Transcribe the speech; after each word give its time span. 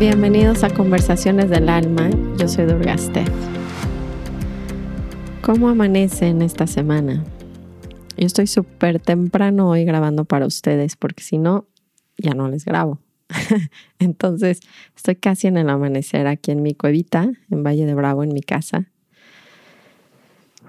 Bienvenidos 0.00 0.64
a 0.64 0.70
Conversaciones 0.70 1.50
del 1.50 1.68
Alma. 1.68 2.08
Yo 2.38 2.48
soy 2.48 2.64
Durga 2.64 2.96
Steph. 2.96 3.28
¿Cómo 5.42 5.68
amanece 5.68 6.28
en 6.28 6.42
esta 6.42 6.66
semana? 6.66 7.24
Yo 8.16 8.26
estoy 8.26 8.46
súper 8.46 9.00
temprano 9.00 9.68
hoy 9.68 9.84
grabando 9.84 10.24
para 10.24 10.46
ustedes 10.46 10.96
porque 10.96 11.22
si 11.22 11.38
no, 11.38 11.66
ya 12.16 12.32
no 12.32 12.48
les 12.48 12.64
grabo. 12.64 12.98
Entonces, 13.98 14.60
estoy 14.96 15.16
casi 15.16 15.46
en 15.46 15.56
el 15.56 15.68
amanecer 15.68 16.26
aquí 16.26 16.50
en 16.50 16.62
mi 16.62 16.74
cuevita, 16.74 17.30
en 17.50 17.62
Valle 17.62 17.86
de 17.86 17.94
Bravo, 17.94 18.22
en 18.22 18.32
mi 18.32 18.42
casa. 18.42 18.86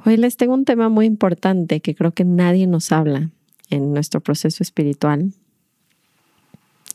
Hoy 0.06 0.18
les 0.18 0.38
tengo 0.38 0.54
un 0.54 0.66
tema 0.66 0.90
muy 0.90 1.06
importante 1.06 1.80
que 1.80 1.96
creo 1.96 2.12
que 2.12 2.26
nadie 2.26 2.66
nos 2.68 2.92
habla 2.92 3.30
en 3.70 3.94
nuestro 3.94 4.22
proceso 4.22 4.64
espiritual 4.64 5.34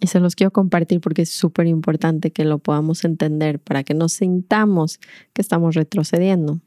y 0.01 0.09
se 0.09 0.21
los 0.21 0.35
quiero 0.35 0.51
compartir 0.51 1.01
porque 1.01 1.23
es 1.23 1.31
súper 1.31 1.67
importante 1.67 2.31
que 2.31 2.45
lo 2.45 2.59
podamos 2.59 3.05
entender 3.05 3.59
para 3.59 3.83
que 3.83 3.95
no 3.95 4.09
sintamos 4.09 5.01
que 5.33 5.43
estamos 5.43 5.75
retrocediendo. 5.75 6.61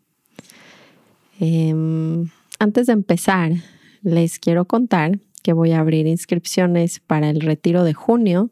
Em, 1.40 2.30
antes 2.58 2.88
de 2.88 2.94
empezar, 2.94 3.54
les 4.02 4.40
quiero 4.40 4.66
contar 4.66 5.20
que 5.44 5.54
voy 5.54 5.72
a 5.72 5.80
abrir 5.80 6.08
inscripciones 6.08 7.00
para 7.00 7.30
el 7.30 7.42
retiro 7.42 7.84
de 7.84 7.94
junio. 7.94 8.50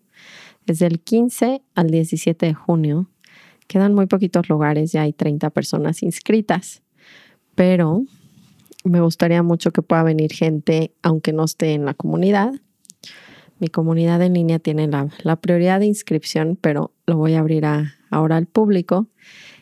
Es 0.67 0.79
del 0.79 0.99
15 0.99 1.61
al 1.75 1.89
17 1.89 2.45
de 2.45 2.53
junio. 2.53 3.09
Quedan 3.67 3.95
muy 3.95 4.05
poquitos 4.05 4.47
lugares, 4.49 4.91
ya 4.91 5.01
hay 5.01 5.13
30 5.13 5.49
personas 5.49 6.03
inscritas, 6.03 6.83
pero 7.55 8.03
me 8.83 9.01
gustaría 9.01 9.41
mucho 9.43 9.71
que 9.71 9.81
pueda 9.81 10.03
venir 10.03 10.31
gente, 10.31 10.93
aunque 11.01 11.33
no 11.33 11.43
esté 11.43 11.73
en 11.73 11.85
la 11.85 11.93
comunidad, 11.93 12.53
mi 13.59 13.69
comunidad 13.69 14.21
en 14.21 14.33
línea 14.33 14.59
tiene 14.59 14.87
la, 14.87 15.35
prioridad 15.37 15.79
de 15.79 15.87
inscripción, 15.87 16.57
pero 16.59 16.91
lo 17.07 17.17
voy 17.17 17.33
a 17.33 17.39
abrir 17.39 17.65
ahora 18.11 18.37
al 18.37 18.45
público. 18.45 19.07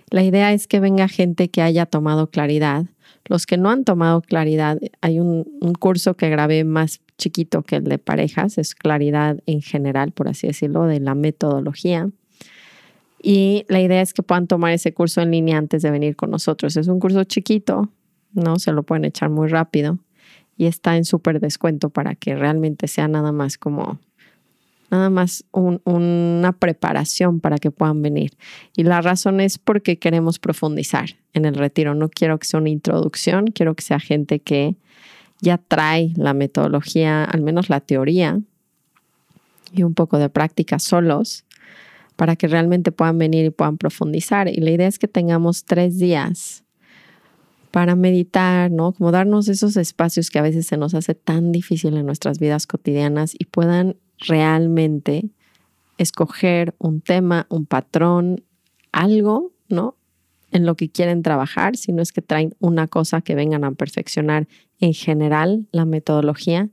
La 0.09 0.23
idea 0.23 0.51
es 0.51 0.67
que 0.67 0.79
venga 0.79 1.07
gente 1.07 1.49
que 1.49 1.61
haya 1.61 1.85
tomado 1.85 2.29
claridad. 2.29 2.85
Los 3.25 3.45
que 3.45 3.57
no 3.57 3.69
han 3.69 3.85
tomado 3.85 4.21
claridad, 4.21 4.79
hay 5.01 5.19
un, 5.19 5.47
un 5.61 5.73
curso 5.73 6.15
que 6.15 6.29
grabé 6.29 6.63
más 6.65 6.99
chiquito 7.17 7.63
que 7.63 7.77
el 7.77 7.83
de 7.85 7.97
parejas, 7.97 8.57
es 8.57 8.75
claridad 8.75 9.39
en 9.45 9.61
general, 9.61 10.11
por 10.11 10.27
así 10.27 10.47
decirlo, 10.47 10.85
de 10.85 10.99
la 10.99 11.15
metodología. 11.15 12.09
Y 13.21 13.65
la 13.69 13.81
idea 13.81 14.01
es 14.01 14.13
que 14.13 14.23
puedan 14.23 14.47
tomar 14.47 14.71
ese 14.71 14.93
curso 14.93 15.21
en 15.21 15.31
línea 15.31 15.57
antes 15.57 15.81
de 15.81 15.91
venir 15.91 16.15
con 16.15 16.29
nosotros. 16.29 16.77
Es 16.77 16.87
un 16.87 16.99
curso 16.99 17.23
chiquito, 17.23 17.89
¿no? 18.33 18.59
Se 18.59 18.71
lo 18.71 18.83
pueden 18.83 19.05
echar 19.05 19.29
muy 19.29 19.47
rápido 19.47 19.99
y 20.57 20.65
está 20.65 20.95
en 20.95 21.05
súper 21.05 21.39
descuento 21.39 21.89
para 21.89 22.15
que 22.15 22.35
realmente 22.35 22.87
sea 22.87 23.07
nada 23.07 23.31
más 23.31 23.57
como 23.57 23.99
nada 24.91 25.09
más 25.09 25.43
una 25.51 26.51
preparación 26.53 27.39
para 27.39 27.57
que 27.57 27.71
puedan 27.71 28.01
venir. 28.01 28.31
Y 28.75 28.83
la 28.83 29.01
razón 29.01 29.39
es 29.39 29.57
porque 29.57 29.97
queremos 29.97 30.39
profundizar 30.39 31.17
en 31.33 31.45
el 31.45 31.55
retiro. 31.55 31.95
No 31.95 32.09
quiero 32.09 32.37
que 32.37 32.45
sea 32.45 32.59
una 32.59 32.69
introducción, 32.69 33.47
quiero 33.47 33.75
que 33.75 33.83
sea 33.83 33.99
gente 33.99 34.39
que 34.39 34.75
ya 35.41 35.57
trae 35.57 36.13
la 36.15 36.33
metodología, 36.33 37.23
al 37.23 37.41
menos 37.41 37.69
la 37.69 37.81
teoría 37.81 38.39
y 39.71 39.83
un 39.83 39.93
poco 39.93 40.17
de 40.17 40.29
práctica 40.29 40.79
solos 40.79 41.45
para 42.15 42.35
que 42.35 42.47
realmente 42.47 42.91
puedan 42.91 43.17
venir 43.17 43.45
y 43.45 43.49
puedan 43.49 43.77
profundizar. 43.77 44.47
Y 44.47 44.57
la 44.57 44.71
idea 44.71 44.87
es 44.87 44.99
que 44.99 45.07
tengamos 45.07 45.65
tres 45.65 45.99
días 45.99 46.63
para 47.71 47.95
meditar, 47.95 48.71
¿no? 48.71 48.93
Como 48.93 49.11
darnos 49.11 49.49
esos 49.49 49.75
espacios 49.75 50.29
que 50.29 50.39
a 50.39 50.41
veces 50.41 50.65
se 50.65 50.77
nos 50.77 50.93
hace 50.93 51.13
tan 51.13 51.51
difícil 51.51 51.97
en 51.97 52.05
nuestras 52.05 52.39
vidas 52.39 52.67
cotidianas 52.67 53.35
y 53.37 53.45
puedan 53.45 53.97
realmente 54.17 55.29
escoger 55.97 56.73
un 56.77 57.01
tema, 57.01 57.47
un 57.49 57.65
patrón, 57.65 58.43
algo, 58.93 59.51
¿no? 59.67 59.95
En 60.55 60.65
lo 60.65 60.75
que 60.75 60.87
quieren 60.87 61.21
trabajar, 61.21 61.75
si 61.75 61.91
no 61.91 62.01
es 62.01 62.13
que 62.13 62.21
traen 62.21 62.55
una 62.59 62.87
cosa 62.87 63.19
que 63.19 63.35
vengan 63.35 63.65
a 63.65 63.73
perfeccionar 63.73 64.47
en 64.79 64.93
general 64.93 65.67
la 65.73 65.83
metodología 65.83 66.69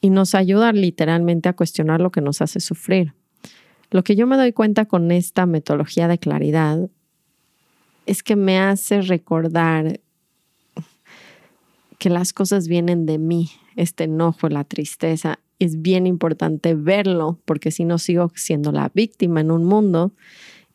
y 0.00 0.10
nos 0.10 0.34
ayuda 0.34 0.72
literalmente 0.72 1.48
a 1.48 1.52
cuestionar 1.52 2.00
lo 2.00 2.10
que 2.10 2.20
nos 2.20 2.42
hace 2.42 2.58
sufrir. 2.58 3.14
Lo 3.92 4.02
que 4.02 4.16
yo 4.16 4.26
me 4.26 4.36
doy 4.36 4.52
cuenta 4.52 4.86
con 4.86 5.12
esta 5.12 5.46
metodología 5.46 6.08
de 6.08 6.18
claridad 6.18 6.90
es 8.06 8.24
que 8.24 8.34
me 8.34 8.58
hace 8.58 9.00
recordar 9.02 10.00
que 11.98 12.10
las 12.10 12.32
cosas 12.32 12.66
vienen 12.66 13.06
de 13.06 13.18
mí, 13.18 13.50
este 13.76 14.02
enojo, 14.02 14.48
la 14.48 14.64
tristeza. 14.64 15.38
Es 15.60 15.80
bien 15.80 16.08
importante 16.08 16.74
verlo 16.74 17.38
porque 17.44 17.70
si 17.70 17.84
no 17.84 17.98
sigo 17.98 18.32
siendo 18.34 18.72
la 18.72 18.90
víctima 18.92 19.42
en 19.42 19.52
un 19.52 19.62
mundo 19.62 20.10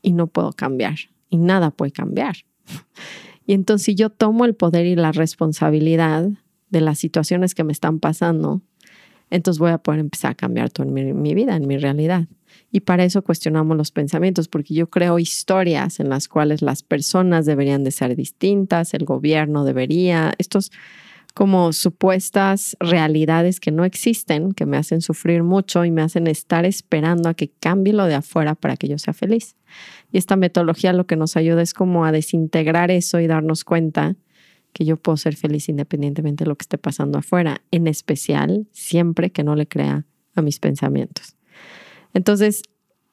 y 0.02 0.14
no 0.14 0.28
puedo 0.28 0.54
cambiar 0.54 0.96
y 1.32 1.38
nada 1.38 1.72
puede 1.72 1.92
cambiar. 1.92 2.36
Y 3.48 3.54
entonces 3.54 3.86
si 3.86 3.96
yo 3.96 4.12
tomo 4.12 4.46
el 4.46 4.54
poder 4.54 4.86
y 4.86 4.96
la 4.96 5.12
responsabilidad 5.12 6.30
de 6.70 6.82
las 6.82 7.00
situaciones 7.00 7.56
que 7.56 7.64
me 7.64 7.74
están 7.74 8.00
pasando, 8.00 8.62
entonces 9.32 9.60
voy 9.60 9.72
a 9.72 9.80
poder 9.80 10.02
empezar 10.02 10.32
a 10.32 10.36
cambiar 10.36 10.70
todo 10.70 10.86
en 10.86 11.22
mi, 11.22 11.34
vida, 11.34 11.56
en 11.56 11.68
mi 11.68 11.78
realidad. 11.78 12.28
Y 12.72 12.82
para 12.82 13.04
eso 13.04 13.24
cuestionamos 13.24 13.76
los 13.78 13.92
pensamientos, 13.92 14.48
porque 14.48 14.74
yo 14.74 14.90
creo 14.90 15.20
historias 15.20 16.00
en 16.00 16.10
las 16.10 16.28
cuales 16.28 16.62
las 16.62 16.84
personas 16.84 17.46
deberían 17.46 17.84
de 17.84 17.92
ser 17.92 18.16
distintas, 18.16 18.94
el 18.94 19.06
gobierno 19.06 19.64
debería, 19.64 20.34
estos 20.38 20.72
como 21.34 21.72
supuestas 21.72 22.76
realidades 22.80 23.60
que 23.60 23.72
no 23.72 23.86
existen, 23.86 24.52
que 24.52 24.66
me 24.66 24.78
hacen 24.78 25.02
sufrir 25.02 25.44
mucho 25.44 25.86
y 25.86 25.92
me 25.92 26.02
hacen 26.02 26.28
estar 26.28 26.66
esperando 26.66 27.30
a 27.30 27.34
que 27.34 27.50
cambie 27.50 27.94
lo 27.94 28.06
de 28.06 28.16
afuera 28.16 28.56
para 28.56 28.76
que 28.76 28.88
yo 28.88 28.98
sea 28.98 29.14
feliz. 29.14 29.56
Y 30.12 30.18
esta 30.18 30.36
metodología 30.36 30.94
lo 30.94 31.08
que 31.08 31.16
nos 31.16 31.38
ayuda 31.38 31.62
es 31.62 31.74
como 31.74 32.06
a 32.06 32.12
desintegrar 32.12 32.92
eso 32.92 33.20
y 33.20 33.28
darnos 33.28 33.64
cuenta 33.64 34.16
que 34.74 34.86
yo 34.86 34.98
puedo 34.98 35.18
ser 35.18 35.36
feliz 35.36 35.70
independientemente 35.70 36.44
de 36.44 36.50
lo 36.50 36.56
que 36.56 36.64
esté 36.64 36.78
pasando 36.78 37.18
afuera, 37.18 37.62
en 37.72 37.88
especial 37.88 38.68
siempre 38.72 39.30
que 39.30 39.44
no 39.44 39.56
le 39.56 39.68
crea 39.68 40.06
a 40.36 40.42
mis 40.42 40.60
pensamientos. 40.60 41.36
Entonces, 42.14 42.64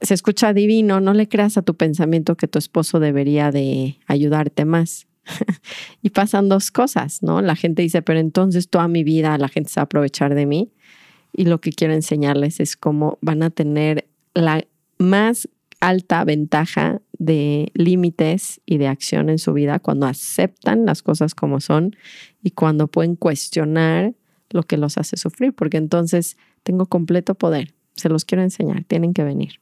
se 0.00 0.14
escucha 0.14 0.52
divino, 0.52 1.00
no 1.00 1.12
le 1.12 1.28
creas 1.28 1.56
a 1.58 1.62
tu 1.62 1.76
pensamiento 1.76 2.36
que 2.36 2.46
tu 2.46 2.58
esposo 2.58 3.00
debería 3.00 3.50
de 3.50 3.98
ayudarte 4.06 4.64
más. 4.64 5.07
y 6.02 6.10
pasan 6.10 6.48
dos 6.48 6.70
cosas, 6.70 7.22
¿no? 7.22 7.40
La 7.42 7.56
gente 7.56 7.82
dice, 7.82 8.02
pero 8.02 8.18
entonces 8.18 8.68
toda 8.68 8.88
mi 8.88 9.04
vida 9.04 9.36
la 9.38 9.48
gente 9.48 9.70
se 9.70 9.80
va 9.80 9.82
a 9.82 9.84
aprovechar 9.84 10.34
de 10.34 10.46
mí. 10.46 10.72
Y 11.32 11.44
lo 11.44 11.60
que 11.60 11.72
quiero 11.72 11.94
enseñarles 11.94 12.60
es 12.60 12.76
cómo 12.76 13.18
van 13.20 13.42
a 13.42 13.50
tener 13.50 14.08
la 14.34 14.64
más 14.98 15.48
alta 15.80 16.24
ventaja 16.24 17.00
de 17.18 17.70
límites 17.74 18.60
y 18.66 18.78
de 18.78 18.88
acción 18.88 19.28
en 19.28 19.38
su 19.38 19.52
vida 19.52 19.78
cuando 19.78 20.06
aceptan 20.06 20.86
las 20.86 21.02
cosas 21.02 21.34
como 21.34 21.60
son 21.60 21.96
y 22.42 22.50
cuando 22.52 22.88
pueden 22.88 23.16
cuestionar 23.16 24.14
lo 24.50 24.62
que 24.62 24.76
los 24.76 24.98
hace 24.98 25.16
sufrir, 25.16 25.52
porque 25.52 25.76
entonces 25.76 26.36
tengo 26.62 26.86
completo 26.86 27.34
poder. 27.34 27.74
Se 27.96 28.08
los 28.08 28.24
quiero 28.24 28.42
enseñar, 28.42 28.84
tienen 28.84 29.12
que 29.12 29.24
venir. 29.24 29.60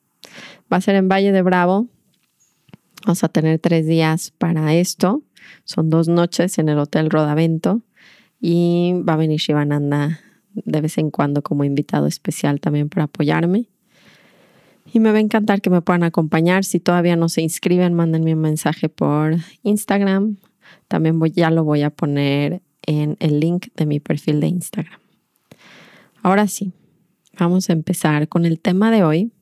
Va 0.72 0.78
a 0.78 0.80
ser 0.80 0.94
en 0.94 1.08
Valle 1.08 1.32
de 1.32 1.42
Bravo. 1.42 1.88
Vamos 3.04 3.24
a 3.24 3.28
tener 3.28 3.58
tres 3.58 3.86
días 3.86 4.32
para 4.38 4.74
esto. 4.74 5.22
Son 5.64 5.90
dos 5.90 6.08
noches 6.08 6.58
en 6.58 6.68
el 6.68 6.78
Hotel 6.78 7.10
Rodavento 7.10 7.82
y 8.40 8.94
va 9.08 9.14
a 9.14 9.16
venir 9.16 9.40
Shivananda 9.40 10.20
de 10.54 10.80
vez 10.80 10.98
en 10.98 11.10
cuando 11.10 11.42
como 11.42 11.64
invitado 11.64 12.06
especial 12.06 12.60
también 12.60 12.88
para 12.88 13.04
apoyarme. 13.04 13.68
Y 14.92 15.00
me 15.00 15.10
va 15.10 15.18
a 15.18 15.20
encantar 15.20 15.60
que 15.60 15.70
me 15.70 15.82
puedan 15.82 16.04
acompañar. 16.04 16.64
Si 16.64 16.80
todavía 16.80 17.16
no 17.16 17.28
se 17.28 17.42
inscriben, 17.42 17.94
mándenme 17.94 18.34
un 18.34 18.40
mensaje 18.40 18.88
por 18.88 19.36
Instagram. 19.62 20.36
También 20.88 21.18
voy, 21.18 21.32
ya 21.32 21.50
lo 21.50 21.64
voy 21.64 21.82
a 21.82 21.90
poner 21.90 22.62
en 22.82 23.16
el 23.20 23.40
link 23.40 23.68
de 23.74 23.86
mi 23.86 24.00
perfil 24.00 24.40
de 24.40 24.46
Instagram. 24.46 25.00
Ahora 26.22 26.46
sí, 26.46 26.72
vamos 27.38 27.68
a 27.68 27.72
empezar 27.72 28.28
con 28.28 28.44
el 28.46 28.60
tema 28.60 28.90
de 28.90 29.04
hoy. 29.04 29.32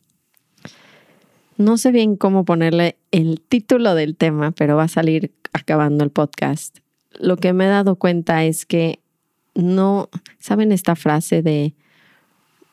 No 1.56 1.78
sé 1.78 1.92
bien 1.92 2.16
cómo 2.16 2.44
ponerle 2.44 2.96
el 3.10 3.40
título 3.40 3.94
del 3.94 4.16
tema, 4.16 4.50
pero 4.50 4.76
va 4.76 4.84
a 4.84 4.88
salir 4.88 5.32
acabando 5.52 6.04
el 6.04 6.10
podcast, 6.10 6.78
lo 7.18 7.36
que 7.36 7.52
me 7.52 7.64
he 7.64 7.68
dado 7.68 7.96
cuenta 7.96 8.44
es 8.44 8.66
que 8.66 9.00
no, 9.54 10.10
¿saben 10.38 10.72
esta 10.72 10.96
frase 10.96 11.42
de 11.42 11.74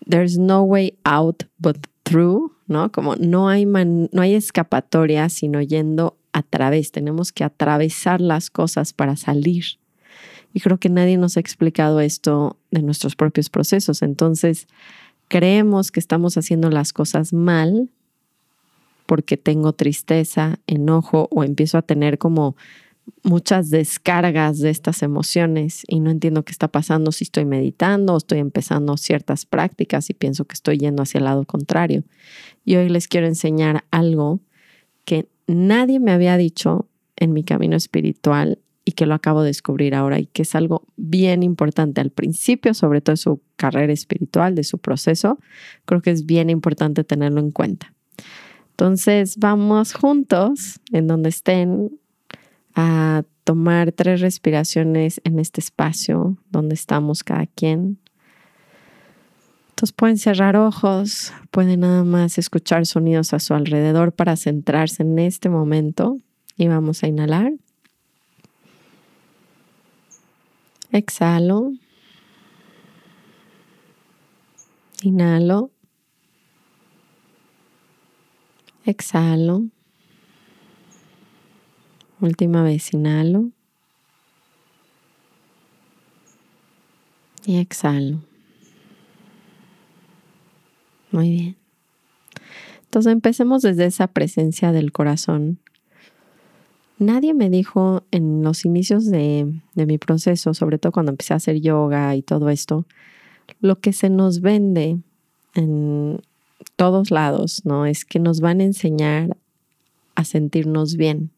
there's 0.09 0.37
no 0.37 0.63
way 0.63 0.97
out 1.03 1.43
but 1.59 1.77
through? 2.03 2.51
¿No? 2.67 2.91
Como 2.91 3.15
no 3.17 3.49
hay, 3.49 3.65
no 3.65 4.21
hay 4.21 4.33
escapatoria 4.33 5.29
sino 5.29 5.61
yendo 5.61 6.17
a 6.33 6.41
través. 6.41 6.91
Tenemos 6.91 7.31
que 7.31 7.43
atravesar 7.43 8.21
las 8.21 8.49
cosas 8.49 8.93
para 8.93 9.15
salir. 9.15 9.65
Y 10.53 10.61
creo 10.61 10.79
que 10.79 10.89
nadie 10.89 11.17
nos 11.17 11.37
ha 11.37 11.39
explicado 11.39 11.99
esto 11.99 12.57
de 12.71 12.81
nuestros 12.81 13.15
propios 13.15 13.49
procesos. 13.49 14.01
Entonces, 14.01 14.67
creemos 15.27 15.91
que 15.91 15.99
estamos 15.99 16.37
haciendo 16.37 16.69
las 16.69 16.93
cosas 16.93 17.33
mal 17.33 17.89
porque 19.11 19.35
tengo 19.35 19.73
tristeza, 19.73 20.61
enojo 20.67 21.27
o 21.31 21.43
empiezo 21.43 21.77
a 21.77 21.81
tener 21.81 22.17
como 22.17 22.55
muchas 23.23 23.69
descargas 23.69 24.59
de 24.59 24.69
estas 24.69 25.03
emociones 25.03 25.83
y 25.89 25.99
no 25.99 26.11
entiendo 26.11 26.45
qué 26.45 26.53
está 26.53 26.69
pasando 26.69 27.11
si 27.11 27.25
estoy 27.25 27.43
meditando 27.43 28.13
o 28.13 28.17
estoy 28.17 28.39
empezando 28.39 28.95
ciertas 28.95 29.45
prácticas 29.45 30.09
y 30.09 30.13
pienso 30.13 30.45
que 30.45 30.53
estoy 30.53 30.77
yendo 30.77 31.03
hacia 31.03 31.17
el 31.17 31.25
lado 31.25 31.43
contrario. 31.43 32.05
Y 32.63 32.77
hoy 32.77 32.87
les 32.87 33.09
quiero 33.09 33.27
enseñar 33.27 33.83
algo 33.91 34.39
que 35.03 35.27
nadie 35.45 35.99
me 35.99 36.13
había 36.13 36.37
dicho 36.37 36.87
en 37.17 37.33
mi 37.33 37.43
camino 37.43 37.75
espiritual 37.75 38.59
y 38.85 38.93
que 38.93 39.07
lo 39.07 39.13
acabo 39.13 39.41
de 39.41 39.47
descubrir 39.47 39.93
ahora 39.93 40.19
y 40.19 40.27
que 40.27 40.43
es 40.43 40.55
algo 40.55 40.87
bien 40.95 41.43
importante 41.43 41.99
al 41.99 42.11
principio, 42.11 42.73
sobre 42.73 43.01
todo 43.01 43.11
de 43.11 43.17
su 43.17 43.41
carrera 43.57 43.91
espiritual, 43.91 44.55
de 44.55 44.63
su 44.63 44.77
proceso, 44.77 45.37
creo 45.83 46.01
que 46.01 46.11
es 46.11 46.25
bien 46.25 46.49
importante 46.49 47.03
tenerlo 47.03 47.41
en 47.41 47.51
cuenta. 47.51 47.93
Entonces 48.81 49.37
vamos 49.37 49.93
juntos 49.93 50.79
en 50.91 51.05
donde 51.05 51.29
estén 51.29 51.99
a 52.73 53.21
tomar 53.43 53.91
tres 53.91 54.21
respiraciones 54.21 55.21
en 55.23 55.37
este 55.37 55.61
espacio 55.61 56.35
donde 56.49 56.73
estamos 56.73 57.23
cada 57.23 57.45
quien. 57.45 57.99
Entonces 59.69 59.93
pueden 59.93 60.17
cerrar 60.17 60.55
ojos, 60.55 61.31
pueden 61.51 61.81
nada 61.81 62.03
más 62.03 62.39
escuchar 62.39 62.87
sonidos 62.87 63.35
a 63.35 63.39
su 63.39 63.53
alrededor 63.53 64.13
para 64.13 64.35
centrarse 64.35 65.03
en 65.03 65.19
este 65.19 65.47
momento 65.47 66.17
y 66.57 66.67
vamos 66.67 67.03
a 67.03 67.07
inhalar. 67.07 67.53
Exhalo. 70.91 71.71
Inhalo. 75.03 75.69
Exhalo. 78.85 79.65
Última 82.19 82.63
vez, 82.63 82.93
inhalo. 82.93 83.49
Y 87.45 87.57
exhalo. 87.57 88.19
Muy 91.11 91.29
bien. 91.29 91.57
Entonces 92.83 93.11
empecemos 93.11 93.61
desde 93.61 93.85
esa 93.85 94.07
presencia 94.07 94.71
del 94.71 94.91
corazón. 94.91 95.59
Nadie 96.97 97.33
me 97.33 97.49
dijo 97.49 98.03
en 98.11 98.43
los 98.43 98.65
inicios 98.65 99.05
de, 99.05 99.61
de, 99.73 99.85
mi 99.85 99.97
proceso, 99.97 100.53
sobre 100.53 100.77
todo 100.77 100.91
cuando 100.91 101.11
empecé 101.11 101.33
a 101.33 101.37
hacer 101.37 101.59
yoga 101.59 102.15
y 102.15 102.21
todo 102.21 102.49
esto, 102.49 102.85
lo 103.59 103.79
que 103.79 103.91
se 103.91 104.09
nos 104.09 104.41
vende 104.41 104.99
en 105.55 106.21
todos 106.75 107.11
lados, 107.11 107.61
¿no? 107.65 107.85
Es 107.85 108.05
que 108.05 108.19
nos 108.19 108.39
van 108.39 108.61
a 108.61 108.65
enseñar 108.65 109.37
a 110.15 110.23
sentirnos 110.23 110.95
bien 110.95 111.31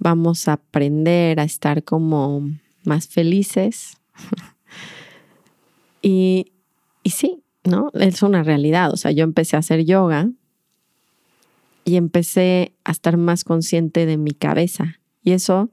vamos 0.00 0.48
a 0.48 0.54
aprender 0.54 1.38
a 1.38 1.44
estar 1.44 1.84
como 1.84 2.50
más 2.84 3.06
felices. 3.06 3.98
y, 6.02 6.52
y 7.04 7.10
sí, 7.10 7.44
¿no? 7.62 7.90
Es 7.94 8.22
una 8.22 8.42
realidad. 8.42 8.92
O 8.92 8.96
sea, 8.96 9.12
yo 9.12 9.22
empecé 9.22 9.54
a 9.54 9.60
hacer 9.60 9.84
yoga 9.84 10.30
y 11.84 11.96
empecé 11.96 12.72
a 12.82 12.90
estar 12.90 13.16
más 13.16 13.44
consciente 13.44 14.06
de 14.06 14.16
mi 14.16 14.32
cabeza. 14.32 14.98
Y 15.22 15.32
eso 15.32 15.70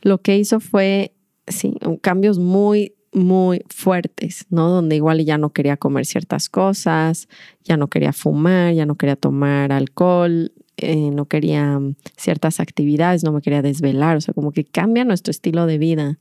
lo 0.00 0.18
que 0.18 0.38
hizo 0.38 0.60
fue, 0.60 1.12
sí, 1.46 1.74
cambios 2.00 2.38
muy, 2.38 2.94
muy 3.12 3.64
fuertes, 3.68 4.46
¿no? 4.50 4.70
Donde 4.70 4.96
igual 4.96 5.24
ya 5.24 5.38
no 5.38 5.50
quería 5.50 5.76
comer 5.76 6.06
ciertas 6.06 6.48
cosas, 6.48 7.28
ya 7.64 7.76
no 7.76 7.88
quería 7.88 8.12
fumar, 8.12 8.74
ya 8.74 8.86
no 8.86 8.94
quería 8.96 9.16
tomar 9.16 9.72
alcohol, 9.72 10.52
eh, 10.78 11.10
no 11.10 11.26
quería 11.26 11.78
mm, 11.78 11.96
ciertas 12.16 12.58
actividades, 12.58 13.22
no 13.22 13.32
me 13.32 13.42
quería 13.42 13.62
desvelar, 13.62 14.16
o 14.16 14.20
sea, 14.20 14.34
como 14.34 14.52
que 14.52 14.64
cambia 14.64 15.04
nuestro 15.04 15.30
estilo 15.30 15.66
de 15.66 15.78
vida, 15.78 16.18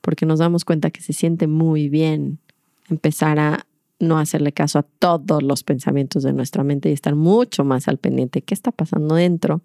porque 0.00 0.26
nos 0.26 0.38
damos 0.38 0.64
cuenta 0.64 0.90
que 0.90 1.00
se 1.00 1.12
siente 1.12 1.46
muy 1.46 1.88
bien 1.88 2.38
empezar 2.90 3.38
a 3.38 3.66
no 3.98 4.18
hacerle 4.18 4.52
caso 4.52 4.78
a 4.78 4.82
todos 4.82 5.42
los 5.42 5.64
pensamientos 5.64 6.22
de 6.22 6.32
nuestra 6.32 6.62
mente 6.62 6.90
y 6.90 6.92
estar 6.92 7.14
mucho 7.14 7.64
más 7.64 7.88
al 7.88 7.96
pendiente 7.96 8.42
qué 8.42 8.52
está 8.52 8.70
pasando 8.70 9.14
dentro. 9.14 9.62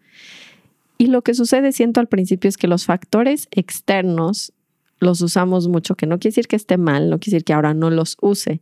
Y 0.98 1.08
lo 1.08 1.22
que 1.22 1.34
sucede, 1.34 1.72
siento 1.72 2.00
al 2.00 2.08
principio, 2.08 2.48
es 2.48 2.58
que 2.58 2.68
los 2.68 2.86
factores 2.86 3.48
externos 3.52 4.54
los 5.00 5.22
usamos 5.22 5.68
mucho, 5.68 5.96
que 5.96 6.06
no 6.06 6.20
quiere 6.20 6.32
decir 6.32 6.48
que 6.48 6.56
esté 6.56 6.78
mal, 6.78 7.10
no 7.10 7.20
quiere 7.20 7.36
decir 7.36 7.46
que 7.46 7.54
ahora 7.54 7.74
no 7.74 7.90
los 7.90 8.18
use, 8.22 8.62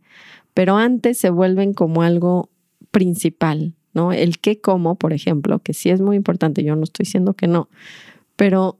pero 0.54 0.76
antes 0.76 1.18
se 1.18 1.30
vuelven 1.30 1.74
como 1.74 2.02
algo 2.02 2.50
principal, 2.90 3.74
¿no? 3.92 4.12
El 4.12 4.38
qué 4.38 4.60
como, 4.60 4.96
por 4.96 5.12
ejemplo, 5.12 5.60
que 5.60 5.74
sí 5.74 5.90
es 5.90 6.00
muy 6.00 6.16
importante, 6.16 6.62
yo 6.62 6.76
no 6.76 6.84
estoy 6.84 7.04
diciendo 7.04 7.34
que 7.34 7.46
no, 7.46 7.68
pero 8.36 8.78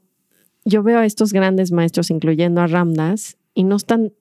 yo 0.65 0.83
veo 0.83 0.99
a 0.99 1.05
estos 1.05 1.33
grandes 1.33 1.71
maestros, 1.71 2.11
incluyendo 2.11 2.61
a 2.61 2.67
Ramdas, 2.67 3.37
y 3.53 3.63
no 3.63 3.75
están 3.75 4.13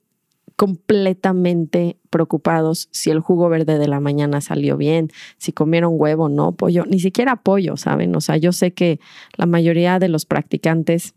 completamente 0.57 1.99
preocupados 2.11 2.89
si 2.91 3.11
el 3.11 3.21
jugo 3.21 3.49
verde 3.49 3.79
de 3.79 3.87
la 3.87 4.01
mañana 4.01 4.41
salió 4.41 4.77
bien, 4.77 5.09
si 5.37 5.53
comieron 5.53 5.93
huevo, 5.95 6.29
no, 6.29 6.53
pollo, 6.53 6.85
ni 6.85 6.99
siquiera 6.99 7.37
pollo, 7.37 7.77
¿saben? 7.77 8.17
O 8.17 8.21
sea, 8.21 8.37
yo 8.39 8.51
sé 8.51 8.73
que 8.73 8.99
la 9.37 9.47
mayoría 9.47 10.01
de 10.01 10.09
los 10.09 10.27
practicantes 10.27 11.15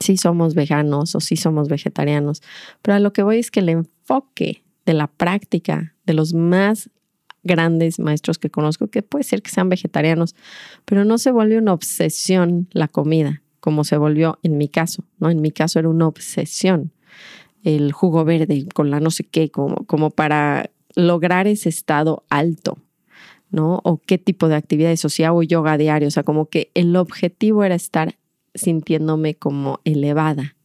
sí 0.00 0.16
somos 0.16 0.54
veganos 0.54 1.14
o 1.14 1.20
sí 1.20 1.36
somos 1.36 1.68
vegetarianos, 1.68 2.42
pero 2.82 2.96
a 2.96 3.00
lo 3.00 3.12
que 3.12 3.22
voy 3.22 3.38
es 3.38 3.50
que 3.50 3.60
el 3.60 3.68
enfoque 3.68 4.64
de 4.86 4.94
la 4.94 5.06
práctica 5.06 5.94
de 6.06 6.14
los 6.14 6.34
más 6.34 6.90
grandes 7.42 7.98
maestros 7.98 8.38
que 8.38 8.50
conozco 8.50 8.88
que 8.88 9.02
puede 9.02 9.24
ser 9.24 9.42
que 9.42 9.50
sean 9.50 9.68
vegetarianos, 9.68 10.34
pero 10.84 11.04
no 11.04 11.18
se 11.18 11.30
vuelve 11.30 11.58
una 11.58 11.72
obsesión 11.72 12.68
la 12.72 12.88
comida, 12.88 13.42
como 13.60 13.84
se 13.84 13.96
volvió 13.96 14.38
en 14.42 14.58
mi 14.58 14.68
caso, 14.68 15.04
¿no? 15.18 15.30
En 15.30 15.40
mi 15.40 15.50
caso 15.50 15.78
era 15.78 15.88
una 15.88 16.06
obsesión 16.06 16.92
el 17.62 17.92
jugo 17.92 18.24
verde 18.24 18.66
con 18.74 18.90
la 18.90 19.00
no 19.00 19.10
sé 19.10 19.24
qué, 19.24 19.50
como, 19.50 19.84
como 19.86 20.10
para 20.10 20.70
lograr 20.94 21.46
ese 21.46 21.68
estado 21.68 22.24
alto, 22.30 22.78
¿no? 23.50 23.80
O 23.84 23.98
qué 23.98 24.18
tipo 24.18 24.48
de 24.48 24.56
actividades, 24.56 25.04
o 25.04 25.08
si 25.08 25.24
hago 25.24 25.42
yoga 25.42 25.76
diario, 25.76 26.08
o 26.08 26.10
sea, 26.10 26.22
como 26.22 26.46
que 26.46 26.70
el 26.74 26.96
objetivo 26.96 27.64
era 27.64 27.74
estar 27.74 28.16
sintiéndome 28.54 29.34
como 29.34 29.80
elevada, 29.84 30.56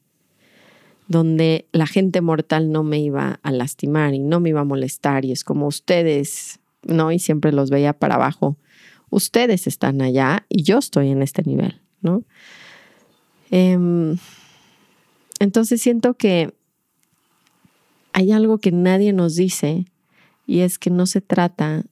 donde 1.08 1.68
la 1.72 1.88
gente 1.88 2.22
mortal 2.22 2.72
no 2.72 2.84
me 2.84 3.00
iba 3.00 3.40
a 3.44 3.52
lastimar 3.52 4.14
y 4.14 4.20
no 4.20 4.40
me 4.40 4.50
iba 4.50 4.62
a 4.62 4.66
molestar 4.66 5.26
y 5.26 5.32
es 5.32 5.44
como 5.44 5.68
ustedes 5.68 6.60
¿no? 6.86 7.12
Y 7.12 7.20
siempre 7.20 7.52
los 7.52 7.70
veía 7.70 7.94
para 7.94 8.16
abajo. 8.16 8.58
Ustedes 9.10 9.68
están 9.68 10.02
allá 10.02 10.46
y 10.50 10.64
yo 10.64 10.78
estoy 10.78 11.10
en 11.10 11.22
este 11.22 11.44
nivel, 11.44 11.82
¿no? 12.02 12.24
Em, 13.52 14.18
entonces 15.40 15.82
siento 15.82 16.16
que 16.16 16.54
hay 18.14 18.32
algo 18.32 18.58
que 18.60 18.72
nadie 18.72 19.14
nos 19.14 19.36
dice 19.36 19.86
y 20.48 20.62
es 20.62 20.80
que 20.80 20.90
no 20.90 21.06
se 21.06 21.22
trata 21.22 21.84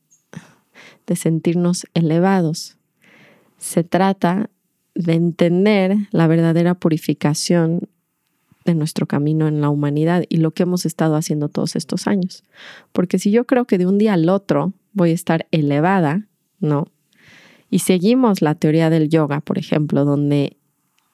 de 1.06 1.16
sentirnos 1.16 1.86
elevados, 1.94 2.78
se 3.58 3.84
trata 3.84 4.50
de 4.96 5.14
entender 5.14 5.96
la 6.12 6.28
verdadera 6.28 6.76
purificación 6.76 7.90
de 8.66 8.76
nuestro 8.76 9.08
camino 9.08 9.48
en 9.48 9.62
la 9.62 9.70
humanidad 9.70 10.24
y 10.30 10.38
lo 10.38 10.52
que 10.52 10.64
hemos 10.64 10.86
estado 10.86 11.16
haciendo 11.16 11.50
todos 11.50 11.76
estos 11.76 12.08
años. 12.08 12.44
Porque 12.92 13.20
si 13.20 13.32
yo 13.32 13.46
creo 13.46 13.66
que 13.66 13.78
de 13.78 13.86
un 13.86 13.98
día 13.98 14.14
al 14.14 14.30
otro 14.30 14.74
voy 14.94 15.12
a 15.12 15.14
estar 15.14 15.48
elevada, 15.52 16.28
¿no? 16.60 16.88
Y 17.70 17.80
seguimos 17.80 18.42
la 18.42 18.56
teoría 18.56 18.90
del 18.90 19.10
yoga, 19.10 19.42
por 19.42 19.58
ejemplo, 19.58 20.06
donde 20.06 20.58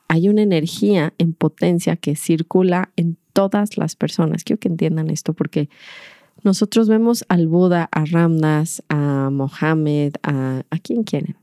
hay 0.09 0.27
una 0.27 0.41
energía 0.41 1.13
en 1.17 1.33
potencia 1.33 1.95
que 1.95 2.15
circula 2.15 2.91
en 2.97 3.17
todas 3.31 3.77
las 3.77 3.95
personas. 3.95 4.43
Quiero 4.43 4.59
que 4.59 4.67
entiendan 4.67 5.09
esto 5.09 5.33
porque 5.33 5.69
nosotros 6.43 6.89
vemos 6.89 7.23
al 7.29 7.47
Buda, 7.47 7.87
a 7.91 8.05
Ramdas, 8.05 8.83
a 8.89 9.29
Mohammed, 9.31 10.15
a, 10.23 10.63
a 10.69 10.79
quien 10.79 11.03
quieren, 11.03 11.37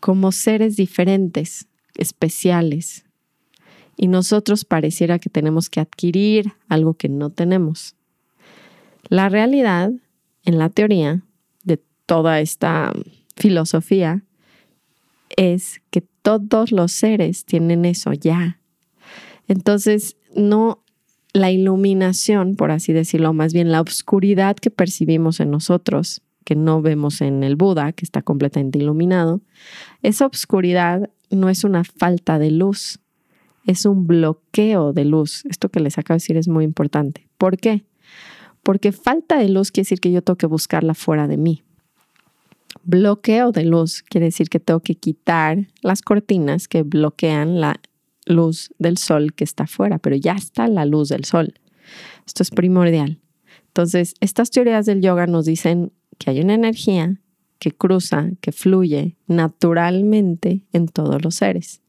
como 0.00 0.32
seres 0.32 0.76
diferentes, 0.76 1.68
especiales. 1.96 3.04
Y 3.96 4.06
nosotros 4.08 4.64
pareciera 4.64 5.18
que 5.18 5.30
tenemos 5.30 5.68
que 5.68 5.80
adquirir 5.80 6.52
algo 6.68 6.94
que 6.94 7.08
no 7.08 7.30
tenemos. 7.30 7.96
La 9.08 9.28
realidad 9.28 9.90
en 10.44 10.58
la 10.58 10.68
teoría 10.70 11.22
de 11.64 11.80
toda 12.06 12.40
esta 12.40 12.92
filosofía 13.36 14.22
es 15.36 15.80
que 15.90 16.00
todos 16.00 16.72
los 16.72 16.92
seres 16.92 17.44
tienen 17.44 17.84
eso 17.84 18.12
ya. 18.12 18.60
Entonces, 19.46 20.16
no 20.34 20.84
la 21.32 21.50
iluminación, 21.50 22.56
por 22.56 22.70
así 22.70 22.92
decirlo, 22.92 23.32
más 23.32 23.52
bien 23.52 23.70
la 23.70 23.80
oscuridad 23.80 24.56
que 24.56 24.70
percibimos 24.70 25.40
en 25.40 25.50
nosotros, 25.50 26.22
que 26.48 26.56
no 26.56 26.80
vemos 26.80 27.20
en 27.20 27.44
el 27.44 27.56
Buda, 27.56 27.92
que 27.92 28.06
está 28.06 28.22
completamente 28.22 28.78
iluminado, 28.78 29.42
esa 30.02 30.24
oscuridad 30.24 31.10
no 31.28 31.50
es 31.50 31.62
una 31.62 31.84
falta 31.84 32.38
de 32.38 32.50
luz, 32.50 33.00
es 33.66 33.84
un 33.84 34.06
bloqueo 34.06 34.94
de 34.94 35.04
luz. 35.04 35.44
Esto 35.44 35.68
que 35.68 35.80
les 35.80 35.98
acabo 35.98 36.14
de 36.14 36.22
decir 36.22 36.38
es 36.38 36.48
muy 36.48 36.64
importante. 36.64 37.28
¿Por 37.36 37.58
qué? 37.58 37.84
Porque 38.62 38.92
falta 38.92 39.36
de 39.36 39.50
luz 39.50 39.70
quiere 39.70 39.84
decir 39.84 40.00
que 40.00 40.10
yo 40.10 40.22
tengo 40.22 40.38
que 40.38 40.46
buscarla 40.46 40.94
fuera 40.94 41.28
de 41.28 41.36
mí. 41.36 41.64
Bloqueo 42.82 43.52
de 43.52 43.66
luz 43.66 44.02
quiere 44.08 44.28
decir 44.28 44.48
que 44.48 44.58
tengo 44.58 44.80
que 44.80 44.94
quitar 44.94 45.66
las 45.82 46.00
cortinas 46.00 46.66
que 46.66 46.82
bloquean 46.82 47.60
la 47.60 47.78
luz 48.24 48.72
del 48.78 48.96
sol 48.96 49.34
que 49.34 49.44
está 49.44 49.64
afuera, 49.64 49.98
pero 49.98 50.16
ya 50.16 50.32
está 50.32 50.66
la 50.66 50.86
luz 50.86 51.10
del 51.10 51.26
sol. 51.26 51.52
Esto 52.26 52.42
es 52.42 52.50
primordial. 52.50 53.20
Entonces, 53.66 54.14
estas 54.20 54.50
teorías 54.50 54.86
del 54.86 55.02
yoga 55.02 55.26
nos 55.26 55.44
dicen 55.44 55.92
que 56.18 56.30
hay 56.30 56.40
una 56.40 56.54
energía 56.54 57.20
que 57.58 57.72
cruza, 57.72 58.30
que 58.40 58.52
fluye 58.52 59.16
naturalmente 59.26 60.62
en 60.72 60.88
todos 60.88 61.22
los 61.22 61.36
seres. 61.36 61.80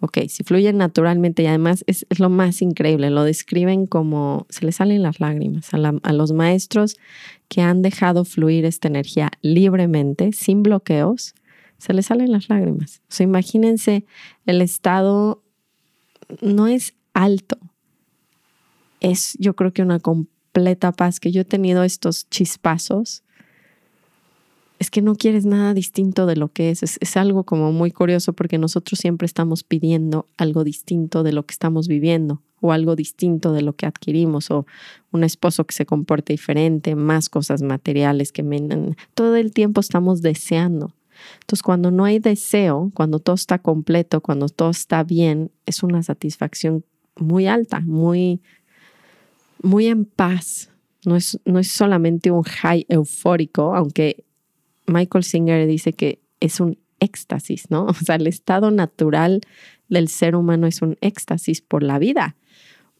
Ok, 0.00 0.18
si 0.28 0.44
fluye 0.44 0.72
naturalmente 0.72 1.42
y 1.42 1.46
además 1.46 1.84
es, 1.86 2.04
lo 2.18 2.28
más 2.28 2.60
increíble, 2.60 3.10
lo 3.10 3.24
describen 3.24 3.86
como 3.86 4.46
se 4.50 4.66
le 4.66 4.72
salen 4.72 5.02
las 5.02 5.20
lágrimas 5.20 5.72
a, 5.72 6.12
los 6.12 6.32
maestros 6.32 6.96
que 7.48 7.62
han 7.62 7.80
dejado 7.80 8.24
fluir 8.24 8.66
esta 8.66 8.88
energía 8.88 9.30
libremente, 9.40 10.32
sin 10.32 10.62
bloqueos, 10.62 11.34
se 11.78 11.94
les 11.94 12.06
salen 12.06 12.32
las 12.32 12.48
lágrimas. 12.48 13.00
O 13.08 13.12
sea, 13.12 13.24
imagínense 13.24 14.04
el 14.44 14.60
estado, 14.60 15.42
no 16.42 16.66
es 16.66 16.94
alto, 17.14 17.58
es 19.00 19.36
yo 19.38 19.54
creo 19.54 19.72
que 19.72 19.82
una 19.82 20.00
completa 20.00 20.92
paz, 20.92 21.20
que 21.20 21.32
yo 21.32 21.42
he 21.42 21.46
tenido 21.46 21.82
estos 21.82 22.28
chispazos 22.28 23.22
es 24.84 24.90
que 24.90 25.00
no 25.00 25.14
quieres 25.14 25.46
nada 25.46 25.72
distinto 25.72 26.26
de 26.26 26.36
lo 26.36 26.52
que 26.52 26.68
es. 26.68 26.82
es. 26.82 27.16
algo 27.16 27.44
como 27.44 27.72
muy 27.72 27.90
curioso 27.90 28.34
porque 28.34 28.58
nosotros 28.58 28.98
siempre 28.98 29.24
estamos 29.24 29.64
pidiendo 29.64 30.28
algo 30.36 30.62
distinto 30.62 31.22
de 31.22 31.32
lo 31.32 31.46
que 31.46 31.52
estamos 31.52 31.88
viviendo 31.88 32.42
o 32.60 32.70
algo 32.70 32.94
distinto 32.94 33.54
de 33.54 33.62
lo 33.62 33.72
que 33.72 33.86
adquirimos 33.86 34.50
o 34.50 34.66
un 35.10 35.24
esposo 35.24 35.64
que 35.64 35.74
se 35.74 35.86
comporte 35.86 36.34
diferente, 36.34 36.96
más 36.96 37.30
cosas 37.30 37.62
materiales 37.62 38.30
que 38.30 38.42
me... 38.42 38.94
Todo 39.14 39.36
el 39.36 39.52
tiempo 39.54 39.80
estamos 39.80 40.20
deseando. 40.20 40.92
Entonces, 41.40 41.62
cuando 41.62 41.90
no 41.90 42.04
hay 42.04 42.18
deseo, 42.18 42.90
cuando 42.92 43.20
todo 43.20 43.36
está 43.36 43.58
completo, 43.58 44.20
cuando 44.20 44.50
todo 44.50 44.68
está 44.68 45.02
bien, 45.02 45.50
es 45.64 45.82
una 45.82 46.02
satisfacción 46.02 46.84
muy 47.16 47.46
alta, 47.46 47.80
muy, 47.80 48.42
muy 49.62 49.86
en 49.86 50.04
paz. 50.04 50.70
No 51.06 51.16
es, 51.16 51.38
no 51.46 51.58
es 51.58 51.70
solamente 51.70 52.30
un 52.30 52.42
high 52.42 52.84
eufórico, 52.90 53.74
aunque 53.74 54.24
Michael 54.86 55.24
Singer 55.24 55.66
dice 55.66 55.92
que 55.92 56.20
es 56.40 56.60
un 56.60 56.78
éxtasis, 57.00 57.70
¿no? 57.70 57.86
O 57.88 57.94
sea, 57.94 58.16
el 58.16 58.26
estado 58.26 58.70
natural 58.70 59.40
del 59.88 60.08
ser 60.08 60.36
humano 60.36 60.66
es 60.66 60.82
un 60.82 60.96
éxtasis 61.00 61.60
por 61.60 61.82
la 61.82 61.98
vida, 61.98 62.36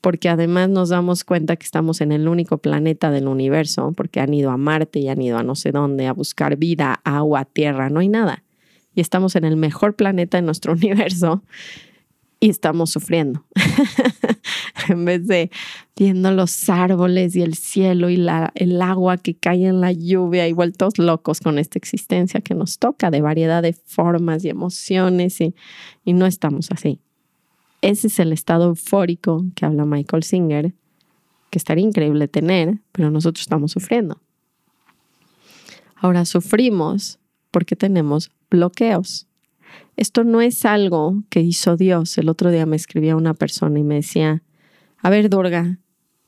porque 0.00 0.28
además 0.28 0.68
nos 0.68 0.90
damos 0.90 1.24
cuenta 1.24 1.56
que 1.56 1.64
estamos 1.64 2.00
en 2.00 2.12
el 2.12 2.28
único 2.28 2.58
planeta 2.58 3.10
del 3.10 3.26
universo, 3.26 3.92
porque 3.96 4.20
han 4.20 4.34
ido 4.34 4.50
a 4.50 4.56
Marte 4.56 4.98
y 4.98 5.08
han 5.08 5.22
ido 5.22 5.38
a 5.38 5.42
no 5.42 5.54
sé 5.54 5.72
dónde 5.72 6.06
a 6.06 6.12
buscar 6.12 6.56
vida, 6.56 7.00
agua, 7.04 7.46
tierra, 7.46 7.88
no 7.88 8.00
hay 8.00 8.08
nada. 8.08 8.44
Y 8.94 9.00
estamos 9.00 9.34
en 9.34 9.44
el 9.44 9.56
mejor 9.56 9.96
planeta 9.96 10.36
de 10.36 10.42
nuestro 10.42 10.72
universo 10.80 11.42
y 12.38 12.50
estamos 12.50 12.90
sufriendo. 12.90 13.44
en 14.88 15.04
vez 15.04 15.26
de 15.26 15.50
viendo 15.96 16.30
los 16.30 16.68
árboles 16.68 17.36
y 17.36 17.42
el 17.42 17.54
cielo 17.54 18.10
y 18.10 18.16
la, 18.16 18.52
el 18.54 18.80
agua 18.82 19.16
que 19.16 19.34
cae 19.34 19.66
en 19.66 19.80
la 19.80 19.92
lluvia 19.92 20.48
y 20.48 20.52
vueltos 20.52 20.98
locos 20.98 21.40
con 21.40 21.58
esta 21.58 21.78
existencia 21.78 22.40
que 22.40 22.54
nos 22.54 22.78
toca 22.78 23.10
de 23.10 23.20
variedad 23.20 23.62
de 23.62 23.72
formas 23.72 24.44
y 24.44 24.48
emociones 24.48 25.40
y, 25.40 25.54
y 26.04 26.12
no 26.12 26.26
estamos 26.26 26.70
así. 26.70 27.00
Ese 27.82 28.06
es 28.06 28.18
el 28.18 28.32
estado 28.32 28.66
eufórico 28.66 29.44
que 29.54 29.66
habla 29.66 29.84
Michael 29.84 30.22
Singer, 30.22 30.72
que 31.50 31.58
estaría 31.58 31.84
increíble 31.84 32.28
tener, 32.28 32.78
pero 32.92 33.10
nosotros 33.10 33.42
estamos 33.42 33.72
sufriendo. 33.72 34.20
Ahora 35.96 36.24
sufrimos 36.24 37.18
porque 37.50 37.76
tenemos 37.76 38.30
bloqueos. 38.50 39.26
Esto 39.96 40.24
no 40.24 40.40
es 40.40 40.64
algo 40.64 41.22
que 41.30 41.40
hizo 41.40 41.76
Dios. 41.76 42.18
El 42.18 42.28
otro 42.28 42.50
día 42.50 42.66
me 42.66 42.76
escribía 42.76 43.16
una 43.16 43.34
persona 43.34 43.78
y 43.78 43.84
me 43.84 43.96
decía, 43.96 44.42
a 45.04 45.10
ver, 45.10 45.28
Durga, 45.28 45.78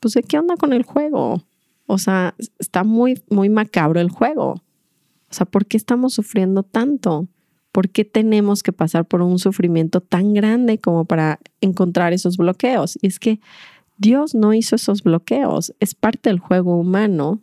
pues 0.01 0.13
¿de 0.13 0.23
qué 0.23 0.39
onda 0.39 0.57
con 0.59 0.75
el 0.75 0.83
juego? 0.83 1.43
O 1.87 1.97
sea, 1.97 2.35
está 2.59 2.85
muy, 2.85 3.23
muy 3.31 3.49
macabro 3.49 4.01
el 4.01 4.11
juego. 4.11 4.63
O 5.31 5.35
sea, 5.35 5.47
¿por 5.47 5.65
qué 5.65 5.79
estamos 5.79 6.13
sufriendo 6.13 6.63
tanto? 6.63 7.27
¿Por 7.73 7.89
qué 7.89 8.05
tenemos 8.05 8.63
que 8.63 8.75
pasar 8.75 9.07
por 9.07 9.23
un 9.23 9.39
sufrimiento 9.39 10.03
tan 10.03 10.35
grande 10.35 10.79
como 10.79 11.07
para 11.07 11.41
encontrar 11.63 12.13
esos 12.13 12.37
bloqueos? 12.37 12.99
Y 13.01 13.07
es 13.07 13.19
que 13.19 13.41
Dios 13.97 14.35
no 14.35 14.53
hizo 14.53 14.77
esos 14.77 15.03
bloqueos, 15.03 15.75
es 15.81 15.95
parte 15.95 16.29
del 16.29 16.39
juego 16.39 16.77
humano 16.77 17.41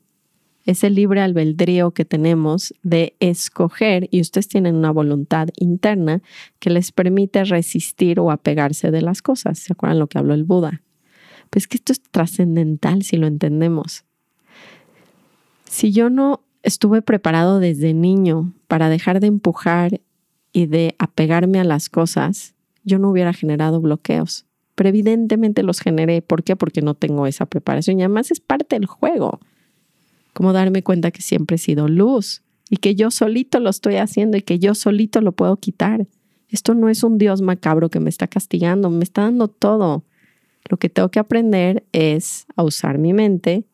ese 0.67 0.91
libre 0.91 1.19
albedrío 1.19 1.91
que 1.91 2.05
tenemos 2.05 2.75
de 2.83 3.15
escoger 3.19 4.07
y 4.11 4.21
ustedes 4.21 4.47
tienen 4.47 4.75
una 4.75 4.91
voluntad 4.91 5.49
interna 5.57 6.21
que 6.59 6.69
les 6.69 6.91
permite 6.91 7.43
resistir 7.43 8.19
o 8.19 8.29
apegarse 8.29 8.91
de 8.91 9.01
las 9.01 9.23
cosas. 9.23 9.57
¿Se 9.57 9.73
acuerdan 9.73 9.97
lo 9.97 10.07
que 10.07 10.19
habló 10.19 10.35
el 10.35 10.43
Buda? 10.43 10.83
Pues 11.53 11.67
que 11.67 11.77
esto 11.77 11.93
es 11.93 12.01
trascendental 12.01 13.03
si 13.03 13.15
lo 13.15 13.27
entendemos. 13.27 14.05
Si 15.69 15.91
yo 15.91 16.09
no 16.09 16.41
estuve 16.63 17.03
preparado 17.03 17.59
desde 17.59 17.93
niño 17.93 18.53
para 18.67 18.89
dejar 18.89 19.19
de 19.19 19.27
empujar 19.27 20.01
y 20.51 20.65
de 20.65 20.95
apegarme 20.97 21.59
a 21.59 21.63
las 21.63 21.89
cosas, 21.89 22.55
yo 22.83 22.97
no 22.97 23.11
hubiera 23.11 23.33
generado 23.33 23.81
bloqueos. 23.81 24.47
Pero 24.73 24.89
evidentemente 24.89 25.61
los 25.61 25.79
generé. 25.79 26.23
¿Por 26.23 26.41
qué? 26.41 26.55
Porque 26.55 26.81
no 26.81 26.95
tengo 26.95 27.27
esa 27.27 27.45
preparación. 27.45 27.99
Y 27.99 28.01
además 28.01 28.31
es 28.31 28.39
parte 28.39 28.75
del 28.75 28.87
juego 28.87 29.39
como 30.33 30.53
darme 30.53 30.81
cuenta 30.81 31.11
que 31.11 31.21
siempre 31.21 31.57
he 31.57 31.59
sido 31.59 31.87
luz 31.87 32.41
y 32.67 32.77
que 32.77 32.95
yo 32.95 33.11
solito 33.11 33.59
lo 33.59 33.69
estoy 33.69 33.97
haciendo 33.97 34.37
y 34.37 34.41
que 34.41 34.57
yo 34.57 34.73
solito 34.73 35.21
lo 35.21 35.33
puedo 35.33 35.55
quitar. 35.57 36.07
Esto 36.49 36.73
no 36.73 36.89
es 36.89 37.03
un 37.03 37.19
Dios 37.19 37.43
macabro 37.43 37.89
que 37.89 37.99
me 37.99 38.09
está 38.09 38.25
castigando, 38.27 38.89
me 38.89 39.03
está 39.03 39.21
dando 39.21 39.49
todo. 39.49 40.03
Lo 40.69 40.77
que 40.77 40.89
tengo 40.89 41.09
que 41.09 41.19
aprender 41.19 41.83
es 41.91 42.45
a 42.55 42.63
usar 42.63 42.97
mi 42.97 43.13
mente 43.13 43.65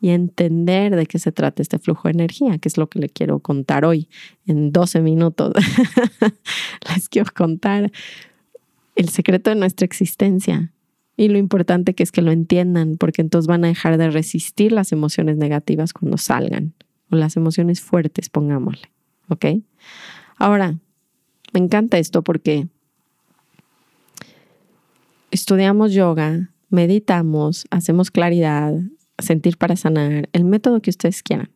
y 0.00 0.10
entender 0.10 0.94
de 0.94 1.06
qué 1.06 1.18
se 1.18 1.32
trata 1.32 1.62
este 1.62 1.78
flujo 1.78 2.08
de 2.08 2.12
energía, 2.12 2.58
que 2.58 2.68
es 2.68 2.76
lo 2.76 2.88
que 2.88 2.98
le 2.98 3.08
quiero 3.08 3.40
contar 3.40 3.84
hoy 3.84 4.08
en 4.46 4.70
12 4.70 5.00
minutos. 5.00 5.54
Les 6.94 7.08
quiero 7.08 7.30
contar 7.34 7.90
el 8.94 9.08
secreto 9.08 9.50
de 9.50 9.56
nuestra 9.56 9.84
existencia, 9.84 10.72
y 11.16 11.28
lo 11.28 11.38
importante 11.38 11.94
que 11.94 12.02
es 12.02 12.12
que 12.12 12.20
lo 12.20 12.30
entiendan, 12.30 12.96
porque 12.98 13.22
entonces 13.22 13.46
van 13.46 13.64
a 13.64 13.68
dejar 13.68 13.96
de 13.96 14.10
resistir 14.10 14.72
las 14.72 14.92
emociones 14.92 15.36
negativas 15.36 15.92
cuando 15.92 16.18
salgan, 16.18 16.74
o 17.10 17.16
las 17.16 17.36
emociones 17.36 17.80
fuertes, 17.80 18.28
pongámosle. 18.28 18.90
¿Ok? 19.28 19.46
Ahora, 20.36 20.78
me 21.54 21.60
encanta 21.60 21.98
esto 21.98 22.22
porque 22.22 22.68
estudiamos 25.36 25.92
yoga, 25.92 26.50
meditamos, 26.70 27.66
hacemos 27.70 28.10
claridad, 28.10 28.72
sentir 29.18 29.58
para 29.58 29.76
sanar, 29.76 30.30
el 30.32 30.44
método 30.44 30.80
que 30.80 30.88
ustedes 30.88 31.22
quieran, 31.22 31.50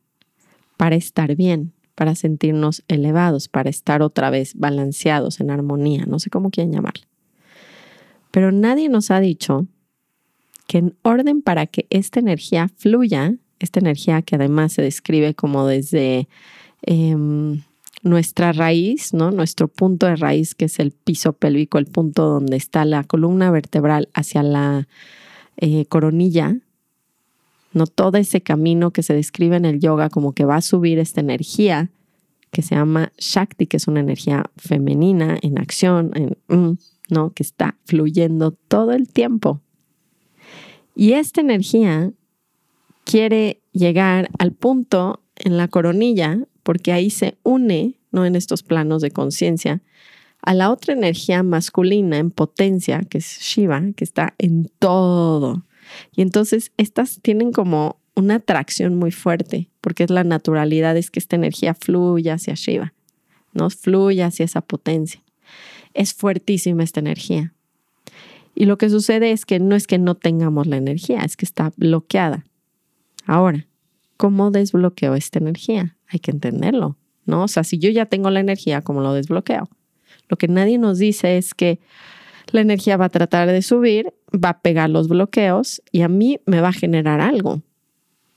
para 0.76 0.96
estar 0.96 1.34
bien, 1.34 1.72
para 1.94 2.14
sentirnos 2.14 2.84
elevados, 2.88 3.48
para 3.48 3.70
estar 3.70 4.02
otra 4.02 4.28
vez 4.28 4.54
balanceados 4.54 5.40
en 5.40 5.50
armonía, 5.50 6.04
no 6.06 6.18
sé 6.18 6.28
cómo 6.28 6.50
quieren 6.50 6.72
llamarle. 6.74 7.04
Pero 8.30 8.52
nadie 8.52 8.90
nos 8.90 9.10
ha 9.10 9.18
dicho 9.18 9.66
que 10.66 10.78
en 10.78 10.96
orden 11.00 11.40
para 11.40 11.66
que 11.66 11.86
esta 11.88 12.20
energía 12.20 12.68
fluya, 12.76 13.34
esta 13.58 13.80
energía 13.80 14.20
que 14.20 14.36
además 14.36 14.74
se 14.74 14.82
describe 14.82 15.34
como 15.34 15.66
desde 15.66 16.28
em, 16.82 17.62
nuestra 18.02 18.52
raíz, 18.52 19.12
¿no? 19.12 19.30
Nuestro 19.30 19.68
punto 19.68 20.06
de 20.06 20.16
raíz, 20.16 20.54
que 20.54 20.66
es 20.66 20.78
el 20.78 20.92
piso 20.92 21.32
pélvico, 21.32 21.78
el 21.78 21.86
punto 21.86 22.26
donde 22.26 22.56
está 22.56 22.84
la 22.84 23.04
columna 23.04 23.50
vertebral 23.50 24.08
hacia 24.14 24.42
la 24.42 24.88
eh, 25.56 25.84
coronilla, 25.86 26.56
no 27.72 27.86
todo 27.86 28.18
ese 28.18 28.40
camino 28.40 28.90
que 28.90 29.02
se 29.02 29.14
describe 29.14 29.56
en 29.56 29.64
el 29.64 29.80
yoga 29.80 30.10
como 30.10 30.32
que 30.32 30.44
va 30.44 30.56
a 30.56 30.62
subir 30.62 30.98
esta 30.98 31.20
energía 31.20 31.90
que 32.50 32.62
se 32.62 32.74
llama 32.74 33.12
Shakti, 33.18 33.66
que 33.66 33.76
es 33.76 33.86
una 33.86 34.00
energía 34.00 34.44
femenina 34.56 35.38
en 35.40 35.58
acción, 35.58 36.10
en, 36.14 36.36
mm, 36.48 36.78
¿no? 37.10 37.32
Que 37.32 37.42
está 37.42 37.76
fluyendo 37.84 38.52
todo 38.52 38.92
el 38.92 39.08
tiempo. 39.08 39.60
Y 40.96 41.12
esta 41.12 41.40
energía 41.40 42.12
quiere 43.04 43.60
llegar 43.72 44.30
al 44.38 44.52
punto 44.52 45.22
en 45.36 45.56
la 45.56 45.68
coronilla, 45.68 46.40
porque 46.62 46.92
ahí 46.92 47.10
se 47.10 47.38
une, 47.42 47.94
¿no? 48.12 48.24
En 48.24 48.36
estos 48.36 48.62
planos 48.62 49.02
de 49.02 49.10
conciencia, 49.10 49.82
a 50.42 50.54
la 50.54 50.70
otra 50.70 50.94
energía 50.94 51.42
masculina 51.42 52.18
en 52.18 52.30
potencia, 52.30 53.00
que 53.00 53.18
es 53.18 53.38
Shiva, 53.40 53.82
que 53.94 54.04
está 54.04 54.34
en 54.38 54.70
todo. 54.78 55.66
Y 56.14 56.22
entonces 56.22 56.72
estas 56.76 57.20
tienen 57.20 57.52
como 57.52 58.00
una 58.14 58.36
atracción 58.36 58.96
muy 58.96 59.10
fuerte, 59.10 59.68
porque 59.80 60.04
es 60.04 60.10
la 60.10 60.24
naturalidad, 60.24 60.96
es 60.96 61.10
que 61.10 61.18
esta 61.18 61.36
energía 61.36 61.74
fluya 61.74 62.34
hacia 62.34 62.54
Shiva, 62.54 62.94
¿no? 63.52 63.70
Fluya 63.70 64.26
hacia 64.26 64.44
esa 64.44 64.60
potencia 64.60 65.22
es 65.94 66.14
fuertísima 66.14 66.82
esta 66.82 67.00
energía. 67.00 67.52
Y 68.54 68.66
lo 68.66 68.78
que 68.78 68.90
sucede 68.90 69.32
es 69.32 69.46
que 69.46 69.58
no 69.58 69.76
es 69.76 69.86
que 69.86 69.98
no 69.98 70.16
tengamos 70.16 70.66
la 70.66 70.76
energía, 70.76 71.20
es 71.20 71.36
que 71.36 71.44
está 71.44 71.72
bloqueada. 71.76 72.44
Ahora, 73.26 73.66
¿cómo 74.16 74.50
desbloqueo 74.50 75.14
esta 75.14 75.38
energía? 75.38 75.96
Hay 76.10 76.18
que 76.20 76.30
entenderlo. 76.30 76.96
¿no? 77.26 77.44
O 77.44 77.48
sea, 77.48 77.64
si 77.64 77.78
yo 77.78 77.90
ya 77.90 78.06
tengo 78.06 78.30
la 78.30 78.40
energía, 78.40 78.82
¿cómo 78.82 79.00
lo 79.00 79.14
desbloqueo? 79.14 79.68
Lo 80.28 80.36
que 80.36 80.48
nadie 80.48 80.78
nos 80.78 80.98
dice 80.98 81.38
es 81.38 81.54
que 81.54 81.80
la 82.52 82.60
energía 82.60 82.96
va 82.96 83.06
a 83.06 83.10
tratar 83.10 83.48
de 83.48 83.62
subir, 83.62 84.12
va 84.32 84.50
a 84.50 84.60
pegar 84.60 84.90
los 84.90 85.08
bloqueos 85.08 85.82
y 85.92 86.02
a 86.02 86.08
mí 86.08 86.40
me 86.46 86.60
va 86.60 86.68
a 86.68 86.72
generar 86.72 87.20
algo. 87.20 87.62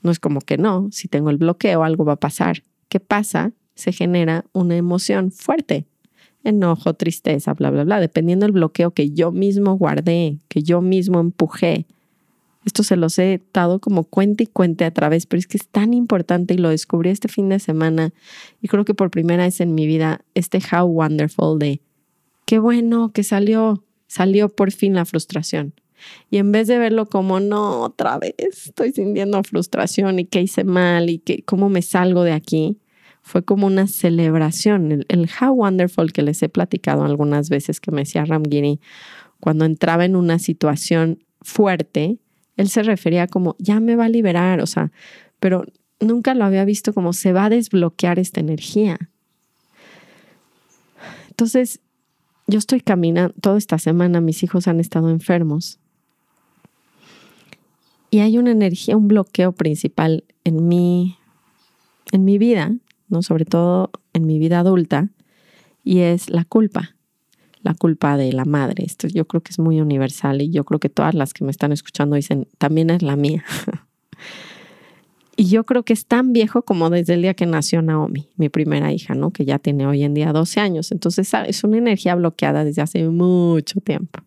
No 0.02 0.10
es 0.10 0.20
como 0.20 0.40
que 0.40 0.56
no, 0.56 0.88
si 0.92 1.08
tengo 1.08 1.30
el 1.30 1.36
bloqueo, 1.36 1.82
algo 1.82 2.04
va 2.04 2.14
a 2.14 2.20
pasar. 2.20 2.62
¿Qué 2.88 3.00
pasa? 3.00 3.52
Se 3.74 3.92
genera 3.92 4.44
una 4.52 4.76
emoción 4.76 5.32
fuerte. 5.32 5.86
Enojo, 6.44 6.94
tristeza, 6.94 7.54
bla, 7.54 7.70
bla, 7.70 7.84
bla, 7.84 8.00
dependiendo 8.00 8.44
del 8.44 8.52
bloqueo 8.52 8.92
que 8.92 9.10
yo 9.10 9.32
mismo 9.32 9.74
guardé, 9.74 10.38
que 10.48 10.62
yo 10.62 10.82
mismo 10.82 11.20
empujé. 11.20 11.86
Esto 12.64 12.82
se 12.82 12.96
los 12.96 13.18
he 13.18 13.42
dado 13.52 13.80
como 13.80 14.04
cuente 14.04 14.44
y 14.44 14.46
cuente 14.46 14.84
a 14.84 14.90
través, 14.90 15.26
pero 15.26 15.38
es 15.38 15.46
que 15.46 15.58
es 15.58 15.68
tan 15.68 15.92
importante 15.92 16.54
y 16.54 16.58
lo 16.58 16.70
descubrí 16.70 17.10
este 17.10 17.28
fin 17.28 17.48
de 17.48 17.58
semana 17.58 18.12
y 18.62 18.68
creo 18.68 18.84
que 18.84 18.94
por 18.94 19.10
primera 19.10 19.44
vez 19.44 19.60
en 19.60 19.74
mi 19.74 19.86
vida, 19.86 20.24
este 20.34 20.58
how 20.58 20.86
wonderful 20.86 21.58
de 21.58 21.80
qué 22.46 22.58
bueno 22.58 23.12
que 23.12 23.22
salió, 23.22 23.84
salió 24.06 24.48
por 24.48 24.72
fin 24.72 24.94
la 24.94 25.04
frustración. 25.04 25.74
Y 26.30 26.38
en 26.38 26.52
vez 26.52 26.68
de 26.68 26.78
verlo 26.78 27.06
como, 27.06 27.40
no, 27.40 27.80
otra 27.82 28.18
vez 28.18 28.34
estoy 28.38 28.92
sintiendo 28.92 29.42
frustración 29.42 30.18
y 30.18 30.24
qué 30.26 30.42
hice 30.42 30.64
mal 30.64 31.08
y 31.08 31.18
que, 31.18 31.42
cómo 31.44 31.68
me 31.68 31.82
salgo 31.82 32.24
de 32.24 32.32
aquí, 32.32 32.78
fue 33.22 33.42
como 33.42 33.66
una 33.66 33.86
celebración. 33.86 35.04
El, 35.08 35.30
How 35.40 35.52
Wonderful 35.54 36.12
que 36.12 36.22
les 36.22 36.42
he 36.42 36.48
platicado 36.50 37.04
algunas 37.04 37.48
veces 37.48 37.80
que 37.80 37.90
me 37.90 38.02
decía 38.02 38.24
Ramgiri, 38.24 38.80
cuando 39.40 39.64
entraba 39.64 40.04
en 40.04 40.14
una 40.14 40.38
situación 40.38 41.24
fuerte, 41.40 42.18
él 42.56 42.68
se 42.68 42.82
refería 42.82 43.26
como, 43.26 43.56
ya 43.58 43.80
me 43.80 43.96
va 43.96 44.06
a 44.06 44.08
liberar, 44.08 44.60
o 44.60 44.66
sea, 44.66 44.92
pero 45.40 45.64
nunca 46.00 46.34
lo 46.34 46.44
había 46.44 46.64
visto 46.64 46.92
como 46.92 47.12
se 47.12 47.32
va 47.32 47.46
a 47.46 47.50
desbloquear 47.50 48.18
esta 48.18 48.40
energía. 48.40 48.98
Entonces, 51.30 51.80
yo 52.46 52.58
estoy 52.58 52.80
caminando, 52.80 53.34
toda 53.40 53.58
esta 53.58 53.78
semana 53.78 54.20
mis 54.20 54.42
hijos 54.42 54.68
han 54.68 54.80
estado 54.80 55.10
enfermos 55.10 55.78
y 58.10 58.20
hay 58.20 58.38
una 58.38 58.52
energía, 58.52 58.96
un 58.96 59.08
bloqueo 59.08 59.50
principal 59.52 60.22
en 60.44 60.68
mi, 60.68 61.16
en 62.12 62.24
mi 62.24 62.38
vida, 62.38 62.72
¿no? 63.08 63.22
sobre 63.22 63.44
todo 63.44 63.90
en 64.12 64.26
mi 64.26 64.38
vida 64.38 64.60
adulta, 64.60 65.08
y 65.82 65.98
es 66.00 66.30
la 66.30 66.44
culpa, 66.44 66.94
la 67.64 67.74
culpa 67.74 68.16
de 68.16 68.32
la 68.32 68.44
madre. 68.44 68.84
Esto 68.84 69.08
yo 69.08 69.26
creo 69.26 69.42
que 69.42 69.50
es 69.50 69.58
muy 69.58 69.80
universal 69.80 70.42
y 70.42 70.50
yo 70.50 70.64
creo 70.64 70.78
que 70.78 70.88
todas 70.88 71.14
las 71.14 71.32
que 71.32 71.44
me 71.44 71.50
están 71.50 71.72
escuchando 71.72 72.14
dicen, 72.14 72.46
también 72.58 72.90
es 72.90 73.02
la 73.02 73.16
mía. 73.16 73.44
y 75.36 75.46
yo 75.46 75.64
creo 75.64 75.82
que 75.82 75.94
es 75.94 76.06
tan 76.06 76.32
viejo 76.32 76.62
como 76.62 76.90
desde 76.90 77.14
el 77.14 77.22
día 77.22 77.34
que 77.34 77.46
nació 77.46 77.82
Naomi, 77.82 78.28
mi 78.36 78.50
primera 78.50 78.92
hija, 78.92 79.14
¿no? 79.14 79.30
que 79.30 79.44
ya 79.44 79.58
tiene 79.58 79.86
hoy 79.86 80.04
en 80.04 80.14
día 80.14 80.32
12 80.32 80.60
años. 80.60 80.92
Entonces 80.92 81.32
es 81.46 81.64
una 81.64 81.78
energía 81.78 82.14
bloqueada 82.14 82.64
desde 82.64 82.82
hace 82.82 83.08
mucho 83.08 83.80
tiempo. 83.80 84.20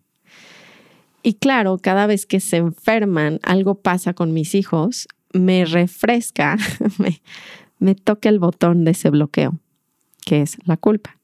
Y 1.22 1.34
claro, 1.34 1.78
cada 1.78 2.06
vez 2.06 2.26
que 2.26 2.40
se 2.40 2.56
enferman, 2.56 3.38
algo 3.42 3.76
pasa 3.76 4.14
con 4.14 4.32
mis 4.32 4.54
hijos, 4.54 5.06
me 5.32 5.64
refresca, 5.64 6.56
me, 7.78 7.94
toca 7.94 8.28
el 8.28 8.38
botón 8.38 8.84
de 8.84 8.92
ese 8.92 9.10
bloqueo, 9.10 9.58
que 10.24 10.42
es 10.42 10.56
la 10.64 10.76
culpa. 10.76 11.17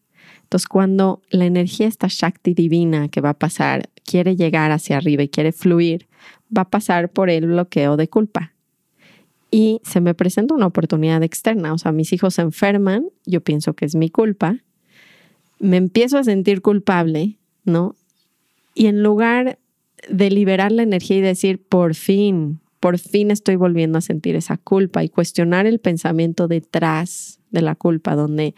Entonces, 0.45 0.69
cuando 0.69 1.21
la 1.31 1.47
energía, 1.47 1.89
esta 1.89 2.07
Shakti 2.09 2.55
divina 2.55 3.09
que 3.09 3.21
va 3.21 3.31
a 3.31 3.39
pasar, 3.39 3.91
quiere 4.05 4.37
llegar 4.37 4.71
hacia 4.71 4.97
arriba 4.97 5.23
y 5.23 5.29
quiere 5.29 5.53
fluir, 5.53 6.07
va 6.57 6.63
a 6.63 6.71
pasar 6.71 7.11
por 7.11 7.31
el 7.31 7.47
bloqueo 7.47 7.97
de 7.97 8.09
culpa. 8.09 8.53
Y 9.51 9.81
se 9.85 10.01
me 10.01 10.15
presenta 10.15 10.55
una 10.55 10.67
oportunidad 10.67 11.23
externa. 11.23 11.73
O 11.73 11.79
sea, 11.79 11.93
mis 11.93 12.13
hijos 12.13 12.35
se 12.35 12.43
enferman, 12.43 13.07
yo 13.25 13.41
pienso 13.41 13.75
que 13.75 13.85
es 13.85 13.95
mi 13.95 14.11
culpa, 14.11 14.59
me 15.59 15.77
empiezo 15.77 16.19
a 16.19 16.25
sentir 16.25 16.61
culpable, 16.61 17.39
¿no? 17.65 17.97
Y 18.75 18.87
en 18.87 19.03
lugar 19.03 19.59
de 20.09 20.31
liberar 20.31 20.73
la 20.73 20.83
energía 20.83 21.19
y 21.19 21.21
decir, 21.23 21.63
por 21.63 21.95
fin, 21.95 22.61
por 22.81 22.99
fin 22.99 23.31
estoy 23.31 23.57
volviendo 23.57 23.97
a 23.97 24.03
sentir 24.03 24.37
esa 24.37 24.59
culpa 24.59 25.03
y 25.03 25.09
cuestionar 25.09 25.67
el 25.67 25.79
pensamiento 25.79 26.49
detrás 26.49 27.41
de 27.51 27.63
la 27.63 27.75
culpa, 27.77 28.15
donde 28.15 28.55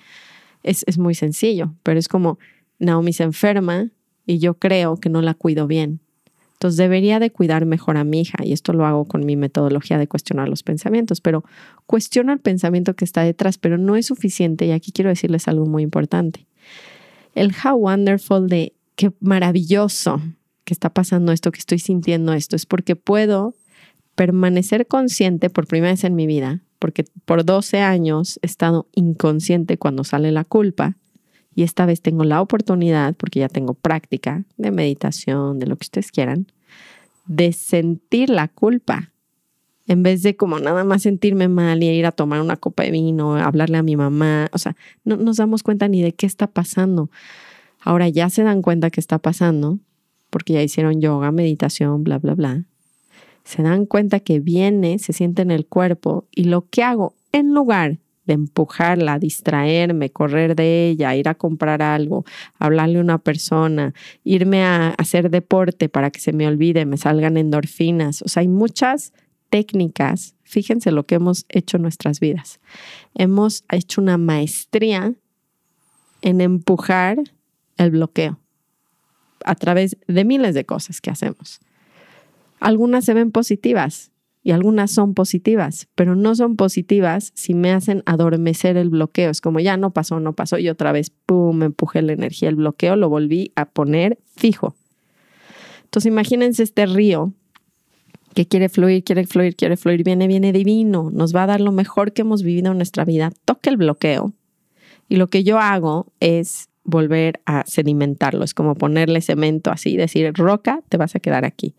es, 0.66 0.84
es 0.86 0.98
muy 0.98 1.14
sencillo, 1.14 1.74
pero 1.82 1.98
es 1.98 2.08
como 2.08 2.38
Naomi 2.78 3.12
se 3.12 3.22
enferma 3.22 3.90
y 4.26 4.38
yo 4.38 4.54
creo 4.54 4.96
que 4.96 5.08
no 5.08 5.22
la 5.22 5.34
cuido 5.34 5.66
bien. 5.66 6.00
Entonces 6.54 6.78
debería 6.78 7.18
de 7.18 7.30
cuidar 7.30 7.66
mejor 7.66 7.98
a 7.98 8.04
mi 8.04 8.22
hija 8.22 8.38
y 8.42 8.52
esto 8.52 8.72
lo 8.72 8.86
hago 8.86 9.04
con 9.04 9.26
mi 9.26 9.36
metodología 9.36 9.98
de 9.98 10.08
cuestionar 10.08 10.48
los 10.48 10.62
pensamientos, 10.62 11.20
pero 11.20 11.44
cuestiono 11.86 12.32
el 12.32 12.38
pensamiento 12.38 12.96
que 12.96 13.04
está 13.04 13.22
detrás, 13.22 13.58
pero 13.58 13.76
no 13.76 13.94
es 13.94 14.06
suficiente 14.06 14.66
y 14.66 14.70
aquí 14.70 14.90
quiero 14.90 15.10
decirles 15.10 15.48
algo 15.48 15.66
muy 15.66 15.82
importante. 15.82 16.46
El 17.34 17.52
how 17.62 17.76
wonderful 17.76 18.48
de 18.48 18.72
qué 18.94 19.12
maravilloso 19.20 20.22
que 20.64 20.72
está 20.72 20.88
pasando 20.88 21.32
esto, 21.32 21.52
que 21.52 21.58
estoy 21.58 21.78
sintiendo 21.78 22.32
esto, 22.32 22.56
es 22.56 22.64
porque 22.64 22.96
puedo 22.96 23.54
permanecer 24.16 24.86
consciente 24.88 25.50
por 25.50 25.68
primera 25.68 25.92
vez 25.92 26.02
en 26.02 26.16
mi 26.16 26.26
vida, 26.26 26.62
porque 26.80 27.04
por 27.24 27.44
12 27.44 27.80
años 27.80 28.40
he 28.42 28.46
estado 28.46 28.88
inconsciente 28.94 29.78
cuando 29.78 30.02
sale 30.02 30.32
la 30.32 30.44
culpa 30.44 30.96
y 31.54 31.62
esta 31.62 31.86
vez 31.86 32.02
tengo 32.02 32.24
la 32.24 32.42
oportunidad, 32.42 33.14
porque 33.14 33.40
ya 33.40 33.48
tengo 33.48 33.74
práctica 33.74 34.44
de 34.56 34.70
meditación, 34.70 35.58
de 35.58 35.66
lo 35.66 35.76
que 35.76 35.84
ustedes 35.84 36.10
quieran, 36.10 36.46
de 37.26 37.52
sentir 37.52 38.28
la 38.28 38.48
culpa. 38.48 39.12
En 39.86 40.02
vez 40.02 40.22
de 40.22 40.36
como 40.36 40.58
nada 40.58 40.84
más 40.84 41.02
sentirme 41.02 41.48
mal 41.48 41.82
y 41.82 41.86
ir 41.86 42.06
a 42.06 42.12
tomar 42.12 42.40
una 42.40 42.56
copa 42.56 42.82
de 42.82 42.90
vino, 42.90 43.36
hablarle 43.36 43.78
a 43.78 43.82
mi 43.82 43.96
mamá, 43.96 44.48
o 44.52 44.58
sea, 44.58 44.76
no 45.04 45.16
nos 45.16 45.36
damos 45.36 45.62
cuenta 45.62 45.88
ni 45.88 46.02
de 46.02 46.12
qué 46.12 46.26
está 46.26 46.46
pasando. 46.46 47.10
Ahora 47.80 48.08
ya 48.08 48.28
se 48.28 48.42
dan 48.42 48.62
cuenta 48.62 48.90
que 48.90 49.00
está 49.00 49.18
pasando, 49.18 49.78
porque 50.28 50.54
ya 50.54 50.62
hicieron 50.62 51.00
yoga, 51.00 51.32
meditación, 51.32 52.04
bla, 52.04 52.18
bla, 52.18 52.34
bla, 52.34 52.64
se 53.46 53.62
dan 53.62 53.86
cuenta 53.86 54.18
que 54.18 54.40
viene, 54.40 54.98
se 54.98 55.12
siente 55.12 55.40
en 55.40 55.52
el 55.52 55.66
cuerpo 55.66 56.26
y 56.32 56.44
lo 56.44 56.68
que 56.68 56.82
hago 56.82 57.14
en 57.30 57.54
lugar 57.54 58.00
de 58.24 58.34
empujarla, 58.34 59.20
distraerme, 59.20 60.10
correr 60.10 60.56
de 60.56 60.88
ella, 60.88 61.14
ir 61.14 61.28
a 61.28 61.36
comprar 61.36 61.80
algo, 61.80 62.24
hablarle 62.58 62.98
a 62.98 63.02
una 63.02 63.18
persona, 63.18 63.94
irme 64.24 64.64
a 64.64 64.88
hacer 64.98 65.30
deporte 65.30 65.88
para 65.88 66.10
que 66.10 66.18
se 66.18 66.32
me 66.32 66.48
olvide, 66.48 66.86
me 66.86 66.96
salgan 66.96 67.36
endorfinas. 67.36 68.20
O 68.22 68.28
sea, 68.28 68.40
hay 68.40 68.48
muchas 68.48 69.12
técnicas. 69.48 70.34
Fíjense 70.42 70.90
lo 70.90 71.06
que 71.06 71.14
hemos 71.14 71.46
hecho 71.48 71.76
en 71.76 71.84
nuestras 71.84 72.18
vidas. 72.18 72.58
Hemos 73.14 73.64
hecho 73.70 74.00
una 74.00 74.18
maestría 74.18 75.14
en 76.20 76.40
empujar 76.40 77.18
el 77.76 77.92
bloqueo 77.92 78.40
a 79.44 79.54
través 79.54 79.96
de 80.08 80.24
miles 80.24 80.56
de 80.56 80.66
cosas 80.66 81.00
que 81.00 81.10
hacemos. 81.10 81.60
Algunas 82.60 83.04
se 83.04 83.14
ven 83.14 83.30
positivas 83.30 84.12
y 84.42 84.52
algunas 84.52 84.92
son 84.92 85.14
positivas, 85.14 85.88
pero 85.94 86.14
no 86.14 86.34
son 86.34 86.56
positivas 86.56 87.32
si 87.34 87.54
me 87.54 87.72
hacen 87.72 88.02
adormecer 88.06 88.76
el 88.76 88.90
bloqueo. 88.90 89.30
Es 89.30 89.40
como 89.40 89.60
ya 89.60 89.76
no 89.76 89.90
pasó, 89.90 90.20
no 90.20 90.34
pasó 90.34 90.58
y 90.58 90.68
otra 90.68 90.92
vez, 90.92 91.10
¡pum!, 91.10 91.56
me 91.56 91.66
empujé 91.66 92.02
la 92.02 92.12
energía, 92.12 92.48
el 92.48 92.56
bloqueo 92.56 92.96
lo 92.96 93.08
volví 93.08 93.52
a 93.56 93.66
poner 93.66 94.18
fijo. 94.36 94.76
Entonces 95.84 96.10
imagínense 96.10 96.62
este 96.62 96.86
río 96.86 97.32
que 98.34 98.46
quiere 98.46 98.68
fluir, 98.68 99.02
quiere 99.02 99.26
fluir, 99.26 99.56
quiere 99.56 99.76
fluir, 99.76 100.04
viene, 100.04 100.28
viene 100.28 100.52
divino, 100.52 101.10
nos 101.10 101.34
va 101.34 101.44
a 101.44 101.46
dar 101.46 101.60
lo 101.60 101.72
mejor 101.72 102.12
que 102.12 102.22
hemos 102.22 102.42
vivido 102.42 102.70
en 102.70 102.76
nuestra 102.76 103.04
vida, 103.04 103.32
toca 103.44 103.70
el 103.70 103.78
bloqueo. 103.78 104.32
Y 105.08 105.16
lo 105.16 105.28
que 105.28 105.42
yo 105.42 105.58
hago 105.58 106.12
es 106.20 106.68
volver 106.84 107.40
a 107.46 107.64
sedimentarlo. 107.66 108.44
Es 108.44 108.54
como 108.54 108.74
ponerle 108.74 109.20
cemento 109.20 109.70
así, 109.70 109.96
decir, 109.96 110.32
roca, 110.34 110.82
te 110.88 110.96
vas 110.96 111.14
a 111.14 111.20
quedar 111.20 111.44
aquí. 111.44 111.74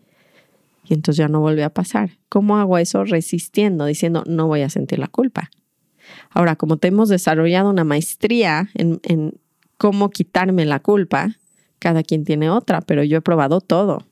Y 0.88 0.94
entonces 0.94 1.18
ya 1.18 1.28
no 1.28 1.40
vuelve 1.40 1.64
a 1.64 1.70
pasar. 1.70 2.10
¿Cómo 2.28 2.56
hago 2.56 2.78
eso? 2.78 3.04
Resistiendo, 3.04 3.84
diciendo, 3.84 4.24
no 4.26 4.46
voy 4.46 4.62
a 4.62 4.70
sentir 4.70 4.98
la 4.98 5.08
culpa. 5.08 5.50
Ahora, 6.30 6.56
como 6.56 6.78
te 6.78 6.88
hemos 6.88 7.08
desarrollado 7.08 7.68
una 7.68 7.84
maestría 7.84 8.70
en, 8.74 9.00
en 9.02 9.34
cómo 9.76 10.08
quitarme 10.10 10.64
la 10.64 10.80
culpa, 10.80 11.36
cada 11.78 12.02
quien 12.02 12.24
tiene 12.24 12.48
otra, 12.48 12.80
pero 12.80 13.04
yo 13.04 13.18
he 13.18 13.20
probado 13.20 13.60
todo. 13.60 14.04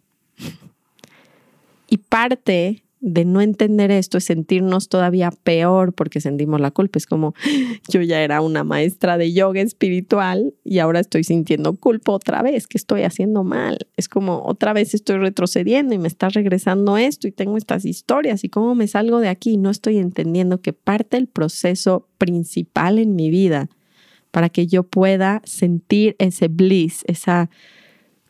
Y 1.88 1.98
parte 1.98 2.82
de 3.00 3.24
no 3.24 3.40
entender 3.40 3.90
esto 3.90 4.18
es 4.18 4.24
sentirnos 4.24 4.88
todavía 4.88 5.30
peor 5.30 5.92
porque 5.92 6.20
sentimos 6.20 6.60
la 6.60 6.70
culpa. 6.70 6.98
Es 6.98 7.06
como 7.06 7.34
yo 7.88 8.00
ya 8.02 8.22
era 8.22 8.40
una 8.40 8.64
maestra 8.64 9.18
de 9.18 9.32
yoga 9.32 9.60
espiritual 9.60 10.54
y 10.64 10.78
ahora 10.78 11.00
estoy 11.00 11.24
sintiendo 11.24 11.74
culpa 11.76 12.12
otra 12.12 12.42
vez, 12.42 12.66
que 12.66 12.78
estoy 12.78 13.02
haciendo 13.02 13.44
mal. 13.44 13.86
Es 13.96 14.08
como 14.08 14.42
otra 14.44 14.72
vez 14.72 14.94
estoy 14.94 15.18
retrocediendo 15.18 15.94
y 15.94 15.98
me 15.98 16.08
está 16.08 16.28
regresando 16.28 16.96
esto 16.96 17.28
y 17.28 17.32
tengo 17.32 17.56
estas 17.56 17.84
historias 17.84 18.44
y 18.44 18.48
cómo 18.48 18.74
me 18.74 18.88
salgo 18.88 19.20
de 19.20 19.28
aquí. 19.28 19.56
No 19.56 19.70
estoy 19.70 19.98
entendiendo 19.98 20.60
que 20.60 20.72
parte 20.72 21.16
del 21.16 21.28
proceso 21.28 22.08
principal 22.18 22.98
en 22.98 23.14
mi 23.14 23.30
vida 23.30 23.68
para 24.30 24.48
que 24.48 24.66
yo 24.66 24.82
pueda 24.82 25.40
sentir 25.44 26.16
ese 26.18 26.48
bliss, 26.48 27.04
esa 27.06 27.48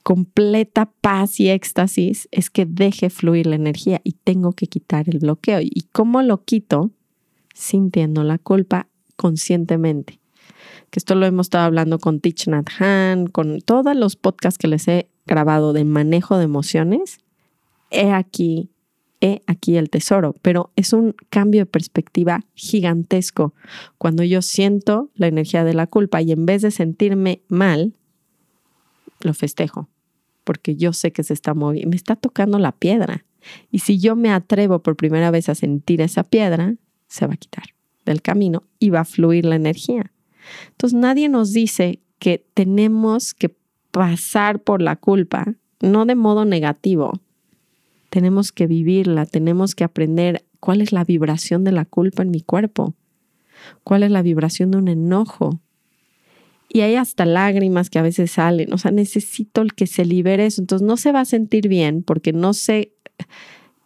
completa 0.07 0.93
paz 1.01 1.41
y 1.41 1.49
éxtasis 1.49 2.29
es 2.31 2.49
que 2.49 2.65
deje 2.65 3.11
fluir 3.11 3.49
la 3.49 3.57
energía 3.57 4.01
y 4.05 4.13
tengo 4.13 4.53
que 4.53 4.69
quitar 4.69 5.09
el 5.09 5.19
bloqueo. 5.19 5.59
¿Y 5.61 5.89
cómo 5.91 6.23
lo 6.23 6.45
quito? 6.45 6.93
Sintiendo 7.53 8.23
la 8.23 8.39
culpa 8.39 8.87
conscientemente. 9.17 10.21
que 10.91 11.01
esto 11.01 11.17
lo 11.17 11.27
hemos 11.27 11.47
estado 11.47 11.65
hablando 11.65 11.99
con 11.99 12.21
Teach 12.21 12.47
Nat 12.47 12.69
Han, 12.79 13.27
con 13.27 13.61
todos 13.61 13.97
los 13.97 14.15
podcasts 14.15 14.59
que 14.59 14.69
les 14.69 14.87
he 14.87 15.11
grabado 15.27 15.73
de 15.73 15.85
manejo 15.85 16.39
de 16.39 16.45
emociones, 16.45 17.19
he 17.91 18.13
aquí, 18.13 18.71
he 19.21 19.43
aquí 19.49 19.77
el 19.77 19.91
tesoro, 19.91 20.37
pero 20.41 20.71
es 20.77 20.93
un 20.93 21.17
cambio 21.31 21.63
de 21.63 21.67
perspectiva 21.67 22.45
gigantesco 22.55 23.55
cuando 23.99 24.23
yo 24.23 24.41
siento 24.41 25.11
la 25.17 25.27
energía 25.27 25.65
de 25.65 25.75
la 25.75 25.89
culpa 25.89 26.23
y 26.23 26.31
en 26.31 26.47
vez 26.47 26.63
de 26.63 26.71
sentirme 26.71 27.43
mal, 27.49 27.97
lo 29.21 29.35
festejo, 29.35 29.89
porque 30.47 30.77
yo 30.77 30.93
sé 30.93 31.11
que 31.11 31.25
se 31.25 31.35
está 31.35 31.55
moviendo, 31.55 31.91
me 31.91 31.97
está 31.97 32.15
tocando 32.15 32.61
la 32.61 32.71
piedra. 32.71 33.25
Y 33.73 33.81
si 33.81 33.99
yo 33.99 34.15
me 34.15 34.31
atrevo 34.31 34.79
por 34.79 34.97
primera 34.97 35.33
vez 35.33 35.49
a 35.49 35.57
sentir 35.57 36.01
esa 36.01 36.23
piedra, 36.23 36.77
se 37.09 37.27
va 37.27 37.35
a 37.35 37.37
quitar 37.37 37.65
del 38.05 38.23
camino 38.23 38.63
y 38.79 38.91
va 38.91 39.01
a 39.01 39.05
fluir 39.05 39.45
la 39.45 39.57
energía. 39.57 40.13
Entonces 40.69 40.97
nadie 40.97 41.29
nos 41.29 41.53
dice 41.53 41.99
que 42.21 42.47
tenemos 42.55 43.35
que 43.35 43.57
pasar 43.91 44.61
por 44.61 44.81
la 44.81 44.95
culpa, 44.95 45.55
no 45.81 46.07
de 46.07 46.15
modo 46.15 46.45
negativo. 46.45 47.21
Tenemos 48.09 48.53
que 48.53 48.69
vivirla, 48.69 49.27
tenemos 49.27 49.75
que 49.75 49.83
aprender 49.83 50.45
cuál 50.61 50.81
es 50.81 50.93
la 50.93 51.03
vibración 51.03 51.65
de 51.65 51.73
la 51.73 51.85
culpa 51.85 52.23
en 52.23 52.31
mi 52.31 52.41
cuerpo, 52.41 52.95
cuál 53.83 54.05
es 54.05 54.13
la 54.13 54.23
vibración 54.23 54.71
de 54.71 54.79
un 54.79 54.87
enojo. 54.87 55.61
Y 56.77 56.83
hay 56.83 56.97
hasta 56.97 57.25
lágrimas 57.25 57.89
que 57.89 57.99
a 57.99 58.03
veces 58.03 58.33
salen, 58.33 58.71
o 58.71 58.77
sea, 58.77 58.91
necesito 58.91 59.63
el 59.63 59.73
que 59.73 59.87
se 59.87 60.05
libere 60.05 60.45
eso. 60.45 60.61
Entonces 60.61 60.87
no 60.87 60.99
se 60.99 61.11
va 61.11 61.21
a 61.21 61.25
sentir 61.25 61.69
bien 61.69 62.03
porque 62.03 62.35
no 62.35 62.53
se, 62.53 62.93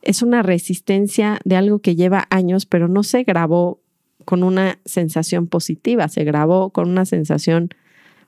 es 0.02 0.22
una 0.22 0.42
resistencia 0.42 1.38
de 1.44 1.54
algo 1.54 1.78
que 1.78 1.94
lleva 1.94 2.26
años, 2.30 2.66
pero 2.66 2.88
no 2.88 3.04
se 3.04 3.22
grabó 3.22 3.80
con 4.24 4.42
una 4.42 4.80
sensación 4.86 5.46
positiva, 5.46 6.08
se 6.08 6.24
grabó 6.24 6.70
con 6.70 6.88
una 6.88 7.04
sensación 7.04 7.68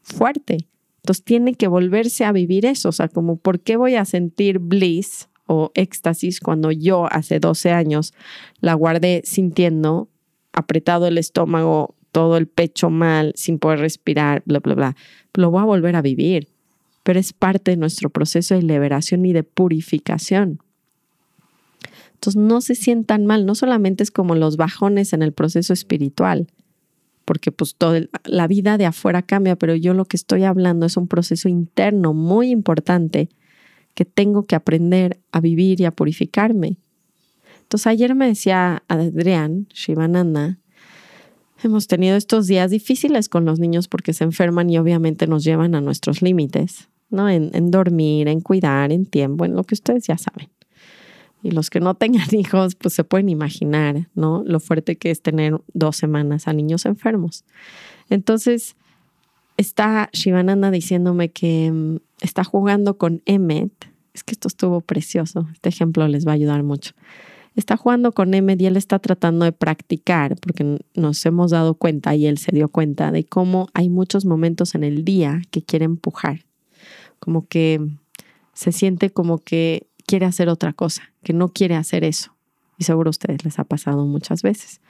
fuerte. 0.00 0.68
Entonces 0.98 1.24
tiene 1.24 1.54
que 1.54 1.66
volverse 1.66 2.24
a 2.24 2.30
vivir 2.30 2.64
eso, 2.64 2.90
o 2.90 2.92
sea, 2.92 3.08
como 3.08 3.38
¿por 3.38 3.58
qué 3.58 3.74
voy 3.74 3.96
a 3.96 4.04
sentir 4.04 4.60
bliss 4.60 5.28
o 5.46 5.72
éxtasis 5.74 6.38
cuando 6.38 6.70
yo 6.70 7.08
hace 7.10 7.40
12 7.40 7.72
años 7.72 8.14
la 8.60 8.74
guardé 8.74 9.22
sintiendo 9.24 10.08
apretado 10.52 11.08
el 11.08 11.18
estómago, 11.18 11.96
todo 12.12 12.36
el 12.36 12.46
pecho 12.46 12.90
mal, 12.90 13.32
sin 13.34 13.58
poder 13.58 13.80
respirar, 13.80 14.42
bla, 14.44 14.60
bla, 14.60 14.74
bla? 14.74 14.96
Lo 15.34 15.50
voy 15.50 15.62
a 15.62 15.64
volver 15.64 15.96
a 15.96 16.02
vivir, 16.02 16.48
pero 17.02 17.18
es 17.18 17.32
parte 17.32 17.72
de 17.72 17.76
nuestro 17.76 18.10
proceso 18.10 18.54
de 18.54 18.62
liberación 18.62 19.24
y 19.24 19.32
de 19.32 19.42
purificación. 19.42 20.60
Entonces 22.14 22.40
no 22.40 22.60
se 22.60 22.76
sientan 22.76 23.26
mal, 23.26 23.46
no 23.46 23.56
solamente 23.56 24.04
es 24.04 24.12
como 24.12 24.36
los 24.36 24.56
bajones 24.56 25.12
en 25.12 25.22
el 25.22 25.32
proceso 25.32 25.72
espiritual, 25.72 26.46
porque 27.24 27.50
pues 27.50 27.74
toda 27.74 28.02
la 28.24 28.46
vida 28.46 28.78
de 28.78 28.86
afuera 28.86 29.22
cambia, 29.22 29.56
pero 29.56 29.74
yo 29.74 29.94
lo 29.94 30.04
que 30.04 30.16
estoy 30.16 30.44
hablando 30.44 30.86
es 30.86 30.96
un 30.96 31.08
proceso 31.08 31.48
interno 31.48 32.12
muy 32.12 32.50
importante 32.50 33.28
que 33.94 34.04
tengo 34.04 34.46
que 34.46 34.54
aprender 34.54 35.18
a 35.32 35.40
vivir 35.40 35.80
y 35.80 35.84
a 35.84 35.90
purificarme. 35.90 36.76
Entonces 37.62 37.86
ayer 37.86 38.14
me 38.14 38.26
decía 38.26 38.82
Adrián 38.86 39.66
Shivananda, 39.72 40.58
hemos 41.64 41.86
tenido 41.86 42.16
estos 42.16 42.46
días 42.46 42.70
difíciles 42.70 43.28
con 43.28 43.44
los 43.44 43.58
niños 43.58 43.88
porque 43.88 44.12
se 44.12 44.24
enferman 44.24 44.70
y 44.70 44.78
obviamente 44.78 45.26
nos 45.26 45.44
llevan 45.44 45.74
a 45.74 45.80
nuestros 45.80 46.22
límites, 46.22 46.88
¿no? 47.10 47.28
En, 47.28 47.70
dormir, 47.70 48.28
en 48.28 48.40
cuidar, 48.40 48.92
en 48.92 49.06
tiempo, 49.06 49.44
en 49.44 49.54
lo 49.54 49.64
que 49.64 49.74
ustedes 49.74 50.06
ya 50.06 50.18
saben. 50.18 50.48
Y 51.42 51.50
los 51.50 51.70
que 51.70 51.80
no 51.80 51.94
tengan 51.94 52.28
hijos, 52.32 52.74
pues 52.74 52.94
se 52.94 53.04
pueden 53.04 53.28
imaginar, 53.28 54.08
¿no? 54.14 54.42
Lo 54.46 54.60
fuerte 54.60 54.96
que 54.96 55.10
es 55.10 55.22
tener 55.22 55.60
dos 55.74 55.96
semanas 55.96 56.48
a 56.48 56.52
niños 56.52 56.86
enfermos. 56.86 57.44
Entonces, 58.10 58.76
está 59.56 60.08
Shivananda 60.12 60.70
diciéndome 60.70 61.30
que 61.30 61.70
mm, 61.72 61.96
está 62.20 62.44
jugando 62.44 62.98
con 62.98 63.22
Emmet. 63.26 63.72
Es 64.14 64.24
que 64.24 64.32
esto 64.32 64.48
estuvo 64.48 64.80
precioso. 64.80 65.48
Este 65.52 65.68
ejemplo 65.68 66.06
les 66.06 66.26
va 66.26 66.32
a 66.32 66.34
ayudar 66.34 66.62
mucho. 66.62 66.92
Está 67.54 67.76
jugando 67.76 68.12
con 68.12 68.32
Emmet 68.32 68.60
y 68.62 68.66
él 68.66 68.76
está 68.76 68.98
tratando 68.98 69.44
de 69.44 69.52
practicar, 69.52 70.36
porque 70.40 70.78
nos 70.94 71.24
hemos 71.26 71.50
dado 71.50 71.74
cuenta 71.74 72.14
y 72.14 72.26
él 72.26 72.38
se 72.38 72.52
dio 72.52 72.68
cuenta 72.68 73.12
de 73.12 73.24
cómo 73.24 73.68
hay 73.74 73.90
muchos 73.90 74.24
momentos 74.24 74.74
en 74.74 74.84
el 74.84 75.04
día 75.04 75.42
que 75.50 75.62
quiere 75.62 75.84
empujar. 75.84 76.46
Como 77.18 77.46
que 77.46 77.80
se 78.54 78.72
siente 78.72 79.10
como 79.10 79.38
que 79.38 79.86
quiere 80.06 80.26
hacer 80.26 80.48
otra 80.48 80.72
cosa, 80.72 81.02
que 81.22 81.32
no 81.32 81.48
quiere 81.48 81.74
hacer 81.74 82.04
eso. 82.04 82.34
Y 82.78 82.84
seguro 82.84 83.08
a 83.08 83.10
ustedes 83.10 83.44
les 83.44 83.58
ha 83.58 83.64
pasado 83.64 84.06
muchas 84.06 84.42
veces, 84.42 84.80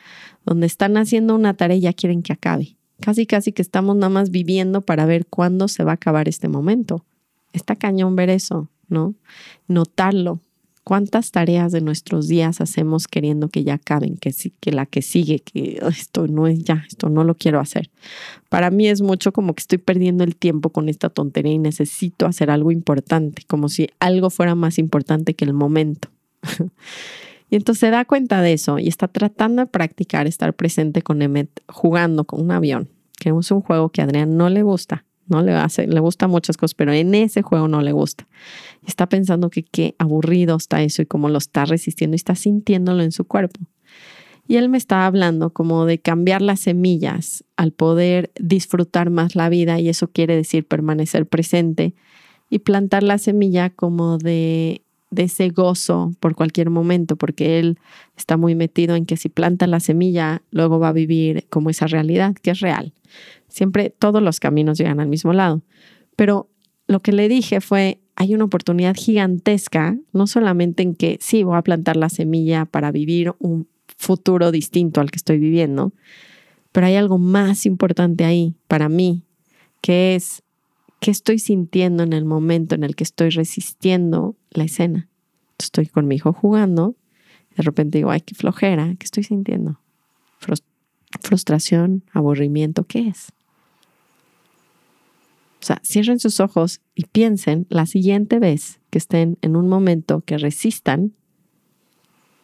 donde 0.46 0.66
están 0.66 0.96
haciendo 0.96 1.34
una 1.34 1.54
tarea 1.54 1.76
y 1.76 1.80
ya 1.80 1.92
quieren 1.92 2.22
que 2.22 2.32
acabe. 2.32 2.76
Casi, 3.00 3.26
casi 3.26 3.52
que 3.52 3.62
estamos 3.62 3.96
nada 3.96 4.08
más 4.08 4.30
viviendo 4.30 4.82
para 4.82 5.04
ver 5.04 5.26
cuándo 5.26 5.66
se 5.66 5.82
va 5.82 5.92
a 5.92 5.94
acabar 5.94 6.28
este 6.28 6.46
momento. 6.46 7.04
Está 7.52 7.74
cañón 7.74 8.14
ver 8.14 8.30
eso, 8.30 8.70
¿no? 8.88 9.14
Notarlo, 9.66 10.40
¿Cuántas 10.84 11.30
tareas 11.30 11.70
de 11.70 11.80
nuestros 11.80 12.26
días 12.26 12.60
hacemos 12.60 13.06
queriendo 13.06 13.48
que 13.48 13.62
ya 13.62 13.74
acaben, 13.74 14.16
que, 14.16 14.32
sí, 14.32 14.52
que 14.58 14.72
la 14.72 14.84
que 14.84 15.00
sigue, 15.00 15.38
que 15.38 15.80
esto 15.88 16.26
no 16.26 16.48
es 16.48 16.64
ya, 16.64 16.84
esto 16.88 17.08
no 17.08 17.22
lo 17.22 17.36
quiero 17.36 17.60
hacer? 17.60 17.88
Para 18.48 18.70
mí 18.70 18.88
es 18.88 19.00
mucho 19.00 19.32
como 19.32 19.54
que 19.54 19.60
estoy 19.60 19.78
perdiendo 19.78 20.24
el 20.24 20.34
tiempo 20.34 20.70
con 20.70 20.88
esta 20.88 21.08
tontería 21.08 21.52
y 21.52 21.58
necesito 21.58 22.26
hacer 22.26 22.50
algo 22.50 22.72
importante, 22.72 23.42
como 23.46 23.68
si 23.68 23.90
algo 24.00 24.28
fuera 24.28 24.56
más 24.56 24.78
importante 24.78 25.34
que 25.34 25.44
el 25.44 25.54
momento. 25.54 26.08
y 27.48 27.54
entonces 27.56 27.78
se 27.78 27.90
da 27.90 28.04
cuenta 28.04 28.42
de 28.42 28.52
eso 28.52 28.80
y 28.80 28.88
está 28.88 29.06
tratando 29.06 29.62
de 29.62 29.66
practicar 29.66 30.26
estar 30.26 30.52
presente 30.52 31.02
con 31.02 31.22
Emmet 31.22 31.48
jugando 31.68 32.24
con 32.24 32.40
un 32.40 32.50
avión, 32.50 32.88
que 33.20 33.28
es 33.28 33.50
un 33.52 33.60
juego 33.60 33.90
que 33.90 34.00
a 34.00 34.04
Adrián 34.04 34.36
no 34.36 34.48
le 34.48 34.64
gusta 34.64 35.04
¿no? 35.26 35.42
Le, 35.42 35.52
hace, 35.52 35.86
le 35.86 36.00
gusta 36.00 36.28
muchas 36.28 36.56
cosas, 36.56 36.74
pero 36.74 36.92
en 36.92 37.14
ese 37.14 37.42
juego 37.42 37.68
no 37.68 37.80
le 37.80 37.92
gusta. 37.92 38.26
Está 38.86 39.08
pensando 39.08 39.50
que 39.50 39.62
qué 39.62 39.94
aburrido 39.98 40.56
está 40.56 40.82
eso 40.82 41.02
y 41.02 41.06
cómo 41.06 41.28
lo 41.28 41.38
está 41.38 41.64
resistiendo 41.64 42.14
y 42.14 42.16
está 42.16 42.34
sintiéndolo 42.34 43.02
en 43.02 43.12
su 43.12 43.24
cuerpo. 43.24 43.60
Y 44.48 44.56
él 44.56 44.68
me 44.68 44.78
está 44.78 45.06
hablando 45.06 45.52
como 45.52 45.86
de 45.86 46.00
cambiar 46.00 46.42
las 46.42 46.60
semillas 46.60 47.44
al 47.56 47.72
poder 47.72 48.32
disfrutar 48.40 49.10
más 49.10 49.36
la 49.36 49.48
vida 49.48 49.78
y 49.78 49.88
eso 49.88 50.08
quiere 50.08 50.36
decir 50.36 50.66
permanecer 50.66 51.26
presente 51.26 51.94
y 52.50 52.58
plantar 52.58 53.02
la 53.02 53.18
semilla 53.18 53.70
como 53.70 54.18
de, 54.18 54.82
de 55.12 55.24
ese 55.24 55.50
gozo 55.50 56.10
por 56.18 56.34
cualquier 56.34 56.70
momento, 56.70 57.16
porque 57.16 57.58
él 57.58 57.78
está 58.16 58.36
muy 58.36 58.54
metido 58.54 58.96
en 58.96 59.06
que 59.06 59.16
si 59.16 59.28
planta 59.28 59.66
la 59.66 59.78
semilla, 59.78 60.42
luego 60.50 60.80
va 60.80 60.88
a 60.88 60.92
vivir 60.92 61.46
como 61.50 61.70
esa 61.70 61.86
realidad 61.86 62.34
que 62.34 62.50
es 62.50 62.60
real. 62.60 62.94
Siempre 63.48 63.90
todos 63.90 64.22
los 64.22 64.40
caminos 64.40 64.78
llegan 64.78 64.98
al 64.98 65.08
mismo 65.08 65.32
lado. 65.34 65.62
Pero 66.16 66.48
lo 66.86 67.00
que 67.00 67.12
le 67.12 67.28
dije 67.28 67.60
fue, 67.60 68.00
hay 68.16 68.34
una 68.34 68.44
oportunidad 68.44 68.94
gigantesca, 68.96 69.96
no 70.12 70.26
solamente 70.26 70.82
en 70.82 70.94
que 70.94 71.18
sí, 71.20 71.42
voy 71.42 71.56
a 71.56 71.62
plantar 71.62 71.96
la 71.96 72.08
semilla 72.08 72.64
para 72.64 72.90
vivir 72.90 73.32
un 73.38 73.68
futuro 73.98 74.50
distinto 74.50 75.00
al 75.00 75.10
que 75.10 75.16
estoy 75.16 75.38
viviendo, 75.38 75.92
pero 76.72 76.86
hay 76.86 76.96
algo 76.96 77.18
más 77.18 77.66
importante 77.66 78.24
ahí 78.24 78.54
para 78.66 78.88
mí, 78.88 79.24
que 79.82 80.14
es 80.14 80.42
qué 81.02 81.10
estoy 81.10 81.40
sintiendo 81.40 82.04
en 82.04 82.12
el 82.12 82.24
momento 82.24 82.76
en 82.76 82.84
el 82.84 82.94
que 82.94 83.02
estoy 83.02 83.30
resistiendo 83.30 84.36
la 84.50 84.62
escena. 84.62 85.08
Estoy 85.58 85.86
con 85.86 86.06
mi 86.06 86.14
hijo 86.14 86.32
jugando, 86.32 86.94
de 87.56 87.64
repente 87.64 87.98
digo, 87.98 88.12
ay, 88.12 88.20
qué 88.20 88.36
flojera, 88.36 88.94
¿qué 88.96 89.04
estoy 89.04 89.24
sintiendo? 89.24 89.80
Frustración, 91.20 92.04
aburrimiento, 92.12 92.84
¿qué 92.84 93.08
es? 93.08 93.32
O 95.60 95.64
sea, 95.64 95.80
cierren 95.84 96.20
sus 96.20 96.38
ojos 96.38 96.80
y 96.94 97.06
piensen 97.06 97.66
la 97.68 97.86
siguiente 97.86 98.38
vez 98.38 98.78
que 98.90 98.98
estén 98.98 99.38
en 99.42 99.56
un 99.56 99.68
momento 99.68 100.20
que 100.20 100.38
resistan, 100.38 101.14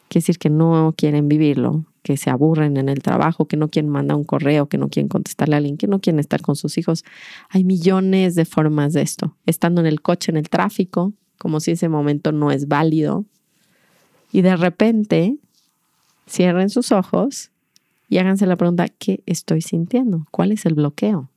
quiere 0.09 0.21
decir 0.21 0.37
que 0.37 0.49
no 0.49 0.93
quieren 0.97 1.29
vivirlo, 1.29 1.85
que 2.09 2.17
se 2.17 2.31
aburren 2.31 2.77
en 2.77 2.89
el 2.89 3.03
trabajo, 3.03 3.45
que 3.45 3.55
no 3.55 3.67
quieren 3.67 3.91
mandar 3.91 4.17
un 4.17 4.23
correo, 4.23 4.67
que 4.67 4.79
no 4.79 4.89
quieren 4.89 5.09
contestarle 5.09 5.53
a 5.53 5.57
alguien, 5.57 5.77
que 5.77 5.85
no 5.85 5.99
quieren 5.99 6.19
estar 6.19 6.41
con 6.41 6.55
sus 6.55 6.79
hijos. 6.79 7.05
Hay 7.49 7.63
millones 7.63 8.33
de 8.33 8.45
formas 8.45 8.93
de 8.93 9.03
esto. 9.03 9.35
Estando 9.45 9.79
en 9.79 9.85
el 9.85 10.01
coche, 10.01 10.31
en 10.31 10.37
el 10.37 10.49
tráfico, 10.49 11.13
como 11.37 11.59
si 11.59 11.69
ese 11.69 11.87
momento 11.87 12.31
no 12.31 12.49
es 12.49 12.67
válido. 12.67 13.25
Y 14.31 14.41
de 14.41 14.55
repente, 14.55 15.37
cierren 16.27 16.71
sus 16.71 16.91
ojos 16.91 17.51
y 18.09 18.17
háganse 18.17 18.47
la 18.47 18.55
pregunta, 18.55 18.87
¿qué 18.87 19.21
estoy 19.27 19.61
sintiendo? 19.61 20.25
¿Cuál 20.31 20.51
es 20.51 20.65
el 20.65 20.73
bloqueo? 20.73 21.29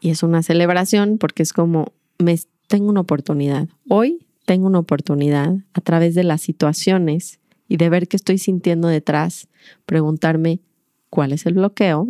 Y 0.00 0.08
es 0.08 0.22
una 0.22 0.42
celebración 0.42 1.18
porque 1.18 1.42
es 1.42 1.52
como, 1.52 1.92
me, 2.16 2.40
tengo 2.68 2.88
una 2.88 3.00
oportunidad. 3.00 3.68
Hoy 3.86 4.26
tengo 4.46 4.66
una 4.66 4.78
oportunidad 4.78 5.56
a 5.74 5.80
través 5.82 6.14
de 6.14 6.24
las 6.24 6.40
situaciones 6.40 7.38
y 7.68 7.76
de 7.76 7.88
ver 7.88 8.08
qué 8.08 8.16
estoy 8.16 8.38
sintiendo 8.38 8.88
detrás, 8.88 9.48
preguntarme 9.86 10.60
cuál 11.10 11.32
es 11.32 11.46
el 11.46 11.54
bloqueo 11.54 12.08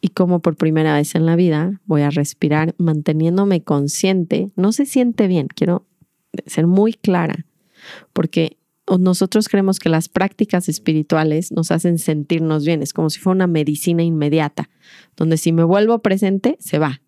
y 0.00 0.08
cómo 0.08 0.40
por 0.40 0.56
primera 0.56 0.94
vez 0.94 1.14
en 1.14 1.26
la 1.26 1.36
vida 1.36 1.80
voy 1.84 2.02
a 2.02 2.10
respirar 2.10 2.74
manteniéndome 2.78 3.62
consciente. 3.62 4.50
No 4.56 4.72
se 4.72 4.86
siente 4.86 5.26
bien, 5.26 5.48
quiero 5.48 5.86
ser 6.46 6.66
muy 6.66 6.94
clara, 6.94 7.46
porque 8.12 8.56
nosotros 8.98 9.48
creemos 9.48 9.78
que 9.78 9.88
las 9.88 10.08
prácticas 10.08 10.68
espirituales 10.68 11.52
nos 11.52 11.70
hacen 11.70 11.98
sentirnos 11.98 12.64
bien, 12.64 12.82
es 12.82 12.92
como 12.92 13.10
si 13.10 13.20
fuera 13.20 13.36
una 13.36 13.46
medicina 13.46 14.02
inmediata, 14.02 14.70
donde 15.16 15.36
si 15.36 15.52
me 15.52 15.64
vuelvo 15.64 16.00
presente, 16.00 16.56
se 16.58 16.78
va, 16.78 17.00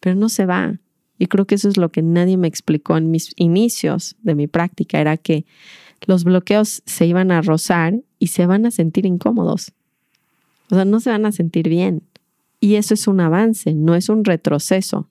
pero 0.00 0.14
no 0.14 0.28
se 0.28 0.46
va. 0.46 0.80
Y 1.18 1.26
creo 1.26 1.46
que 1.46 1.56
eso 1.56 1.68
es 1.68 1.76
lo 1.76 1.90
que 1.90 2.00
nadie 2.00 2.36
me 2.36 2.46
explicó 2.46 2.96
en 2.96 3.10
mis 3.10 3.32
inicios 3.36 4.16
de 4.22 4.36
mi 4.36 4.46
práctica, 4.46 5.00
era 5.00 5.16
que 5.16 5.44
los 6.06 6.24
bloqueos 6.24 6.82
se 6.86 7.06
iban 7.06 7.30
a 7.30 7.42
rozar 7.42 8.00
y 8.18 8.28
se 8.28 8.46
van 8.46 8.66
a 8.66 8.70
sentir 8.70 9.06
incómodos. 9.06 9.72
O 10.70 10.74
sea, 10.74 10.84
no 10.84 11.00
se 11.00 11.10
van 11.10 11.26
a 11.26 11.32
sentir 11.32 11.68
bien. 11.68 12.02
Y 12.60 12.74
eso 12.74 12.94
es 12.94 13.06
un 13.06 13.20
avance, 13.20 13.74
no 13.74 13.94
es 13.94 14.08
un 14.08 14.24
retroceso. 14.24 15.08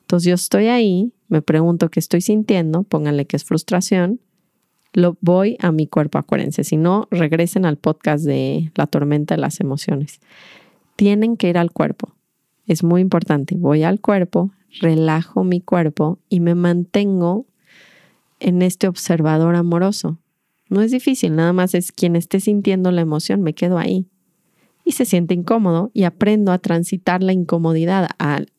Entonces 0.00 0.28
yo 0.28 0.34
estoy 0.34 0.66
ahí, 0.66 1.12
me 1.28 1.42
pregunto 1.42 1.90
qué 1.90 2.00
estoy 2.00 2.20
sintiendo, 2.20 2.82
pónganle 2.82 3.26
que 3.26 3.36
es 3.36 3.44
frustración, 3.44 4.20
lo 4.92 5.16
voy 5.20 5.56
a 5.60 5.72
mi 5.72 5.86
cuerpo, 5.86 6.18
acuérdense, 6.18 6.64
si 6.64 6.76
no, 6.76 7.08
regresen 7.10 7.64
al 7.64 7.78
podcast 7.78 8.24
de 8.24 8.70
la 8.74 8.86
tormenta 8.86 9.34
de 9.34 9.40
las 9.40 9.60
emociones. 9.60 10.20
Tienen 10.96 11.36
que 11.36 11.48
ir 11.48 11.56
al 11.56 11.72
cuerpo. 11.72 12.14
Es 12.66 12.84
muy 12.84 13.00
importante. 13.00 13.56
Voy 13.56 13.82
al 13.82 14.00
cuerpo, 14.00 14.50
relajo 14.80 15.44
mi 15.44 15.60
cuerpo 15.60 16.18
y 16.28 16.40
me 16.40 16.54
mantengo 16.54 17.46
en 18.42 18.62
este 18.62 18.88
observador 18.88 19.54
amoroso. 19.54 20.18
No 20.68 20.82
es 20.82 20.90
difícil, 20.90 21.36
nada 21.36 21.52
más 21.52 21.74
es 21.74 21.92
quien 21.92 22.16
esté 22.16 22.40
sintiendo 22.40 22.90
la 22.90 23.00
emoción, 23.00 23.42
me 23.42 23.54
quedo 23.54 23.78
ahí. 23.78 24.06
Y 24.84 24.92
se 24.92 25.04
siente 25.04 25.34
incómodo 25.34 25.90
y 25.94 26.04
aprendo 26.04 26.50
a 26.50 26.58
transitar 26.58 27.22
la 27.22 27.32
incomodidad, 27.32 28.08
al, 28.18 28.50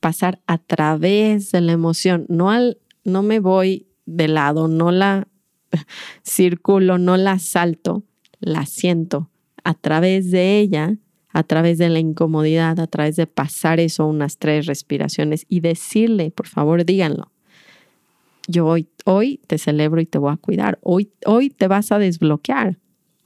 pasar 0.00 0.40
a 0.46 0.58
través 0.58 1.50
de 1.50 1.60
la 1.62 1.72
emoción, 1.72 2.26
no, 2.28 2.50
al, 2.50 2.78
no 3.04 3.22
me 3.22 3.40
voy 3.40 3.86
de 4.04 4.28
lado, 4.28 4.68
no 4.68 4.90
la 4.90 5.28
circulo, 6.22 6.98
no 6.98 7.16
la 7.16 7.38
salto, 7.38 8.04
la 8.40 8.66
siento 8.66 9.30
a 9.64 9.74
través 9.74 10.30
de 10.30 10.58
ella, 10.58 10.98
a 11.28 11.42
través 11.44 11.78
de 11.78 11.88
la 11.88 12.00
incomodidad, 12.00 12.78
a 12.80 12.86
través 12.86 13.16
de 13.16 13.26
pasar 13.26 13.80
eso 13.80 14.06
unas 14.06 14.38
tres 14.38 14.66
respiraciones 14.66 15.46
y 15.48 15.60
decirle, 15.60 16.30
por 16.30 16.46
favor, 16.46 16.84
díganlo. 16.84 17.32
Yo 18.48 18.66
hoy, 18.66 18.88
hoy 19.04 19.40
te 19.46 19.58
celebro 19.58 20.00
y 20.00 20.06
te 20.06 20.18
voy 20.18 20.32
a 20.32 20.36
cuidar. 20.36 20.78
Hoy, 20.82 21.10
hoy 21.26 21.50
te 21.50 21.68
vas 21.68 21.92
a 21.92 21.98
desbloquear, 21.98 22.78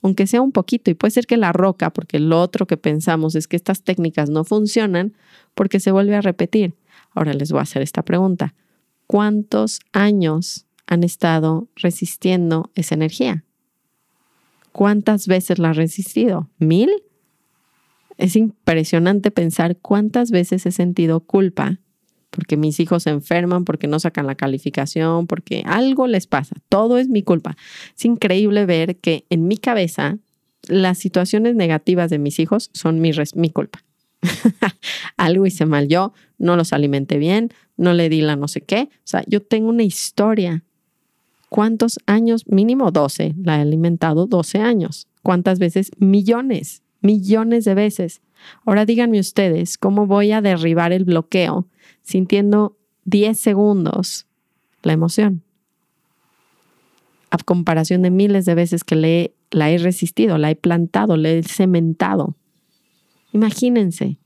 aunque 0.03 0.27
sea 0.27 0.43
un 0.43 0.53
poquito. 0.53 0.91
Y 0.91 0.95
puede 0.95 1.13
ser 1.13 1.27
que 1.27 1.37
la 1.37 1.53
roca, 1.53 1.91
porque 1.91 2.19
lo 2.19 2.41
otro 2.41 2.67
que 2.67 2.77
pensamos 2.77 3.35
es 3.35 3.49
que 3.49 3.57
estas 3.57 3.83
técnicas 3.83 4.31
no 4.31 4.45
funcionan 4.45 5.15
porque 5.55 5.81
se 5.81 5.91
vuelve 5.91 6.17
a 6.17 6.21
repetir. 6.21 6.75
Ahora 7.13 7.33
les 7.33 7.51
voy 7.51 7.61
a 7.61 7.63
hacer 7.63 7.83
esta 7.83 8.03
pregunta. 8.03 8.55
¿Cuántos 9.07 9.81
años 9.93 10.67
han 10.87 11.05
estado 11.05 11.69
resistiendo 11.77 12.71
esa 12.75 12.95
energía. 12.95 13.45
¿Cuántas 14.73 15.27
veces 15.27 15.59
la 15.59 15.71
has 15.71 15.77
resistido? 15.77 16.49
¿Mil? 16.59 16.91
Es 18.19 18.37
impresionante 18.37 19.31
pensar 19.31 19.77
cuántas 19.77 20.31
veces 20.31 20.65
he 20.67 20.71
sentido 20.71 21.21
culpa 21.21 21.79
porque 22.37 22.57
mis 22.57 22.79
hijos 22.79 23.05
se 23.05 23.11
enferman, 23.11 23.65
porque 23.65 23.89
no 23.89 23.99
sacan 23.99 24.27
la 24.27 24.35
calificación, 24.35 25.27
porque 25.27 25.63
algo 25.67 26.07
les 26.07 26.27
pasa. 26.27 26.55
Todo 26.69 26.99
es 26.99 27.09
mi 27.09 27.23
culpa. 27.23 27.57
Es 27.97 28.05
increíble 28.05 28.67
ver 28.67 28.97
que 28.99 29.25
en 29.31 29.49
mi 29.49 29.57
cabeza 29.57 30.19
las 30.69 30.99
situaciones 30.99 31.55
negativas 31.55 32.11
de 32.11 32.19
mis 32.19 32.39
hijos 32.39 32.71
son 32.75 33.01
mi, 33.01 33.11
mi 33.35 33.51
culpa. 33.51 33.83
algo 35.17 35.47
hice 35.47 35.65
mal 35.65 35.89
yo, 35.89 36.13
no 36.39 36.57
los 36.57 36.73
alimenté 36.73 37.19
bien, 37.19 37.51
no 37.77 37.95
le 37.95 38.09
di 38.09 38.21
la 38.21 38.37
no 38.37 38.49
sé 38.49 38.61
qué. 38.61 38.91
O 38.91 39.07
sea, 39.07 39.25
yo 39.27 39.43
tengo 39.43 39.71
una 39.71 39.83
historia 39.83 40.63
¿Cuántos 41.49 42.01
años? 42.07 42.47
Mínimo 42.49 42.91
12. 42.91 43.35
La 43.43 43.59
he 43.59 43.61
alimentado 43.61 44.27
12 44.27 44.59
años. 44.59 45.07
¿Cuántas 45.23 45.59
veces? 45.59 45.91
Millones, 45.99 46.83
millones 47.01 47.65
de 47.65 47.75
veces. 47.75 48.21
Ahora 48.65 48.85
díganme 48.85 49.21
ustedes, 49.21 49.79
¿cómo 49.79 50.07
voy 50.07 50.33
a 50.33 50.41
derribar 50.41 50.93
el 50.93 51.05
bloqueo 51.05 51.67
sintiendo 52.03 52.77
10 53.05 53.39
segundos 53.39 54.27
la 54.83 54.93
emoción? 54.93 55.43
A 57.31 57.39
comparación 57.39 58.03
de 58.03 58.11
miles 58.11 58.45
de 58.45 58.55
veces 58.55 58.85
que 58.85 58.97
le, 58.97 59.35
la 59.51 59.71
he 59.71 59.79
resistido, 59.79 60.39
la 60.39 60.51
he 60.51 60.57
plantado, 60.57 61.17
la 61.17 61.31
he 61.31 61.43
cementado. 61.43 62.37
Imagínense, 63.33 64.19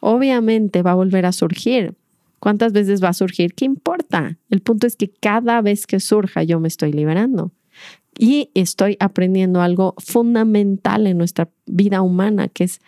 obviamente 0.00 0.82
va 0.82 0.92
a 0.92 0.96
volver 0.96 1.26
a 1.26 1.32
surgir 1.32 1.96
¿Cuántas 2.42 2.72
veces 2.72 3.00
va 3.00 3.10
a 3.10 3.12
surgir? 3.12 3.54
¿Qué 3.54 3.64
importa? 3.64 4.36
El 4.50 4.62
punto 4.62 4.88
es 4.88 4.96
que 4.96 5.08
cada 5.08 5.62
vez 5.62 5.86
que 5.86 6.00
surja 6.00 6.42
yo 6.42 6.58
me 6.58 6.66
estoy 6.66 6.92
liberando 6.92 7.52
y 8.18 8.50
estoy 8.54 8.96
aprendiendo 8.98 9.62
algo 9.62 9.94
fundamental 9.98 11.06
en 11.06 11.18
nuestra 11.18 11.50
vida 11.66 12.02
humana, 12.02 12.48
que 12.48 12.64
es 12.64 12.80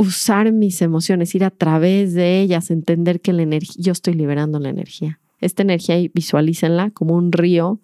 usar 0.00 0.50
mis 0.50 0.80
emociones, 0.80 1.34
ir 1.34 1.44
a 1.44 1.50
través 1.50 2.14
de 2.14 2.40
ellas, 2.40 2.70
entender 2.70 3.20
que 3.20 3.34
la 3.34 3.42
energía, 3.42 3.76
yo 3.76 3.92
estoy 3.92 4.14
liberando 4.14 4.58
la 4.58 4.70
energía. 4.70 5.20
Esta 5.42 5.60
energía 5.60 5.96
visualícenla 6.14 6.90
como 6.92 7.14
un 7.14 7.32
río 7.32 7.80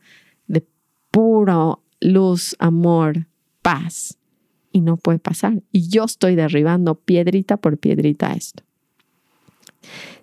de 0.47 0.65
puro 1.11 1.83
luz, 2.01 2.57
amor, 2.59 3.27
paz. 3.61 4.17
Y 4.73 4.81
no 4.81 4.97
puede 4.97 5.19
pasar. 5.19 5.63
Y 5.73 5.91
yo 5.91 6.05
estoy 6.05 6.37
derribando 6.37 6.95
piedrita 6.95 7.59
por 7.59 7.77
piedrita 7.77 8.33
esto. 8.33 8.63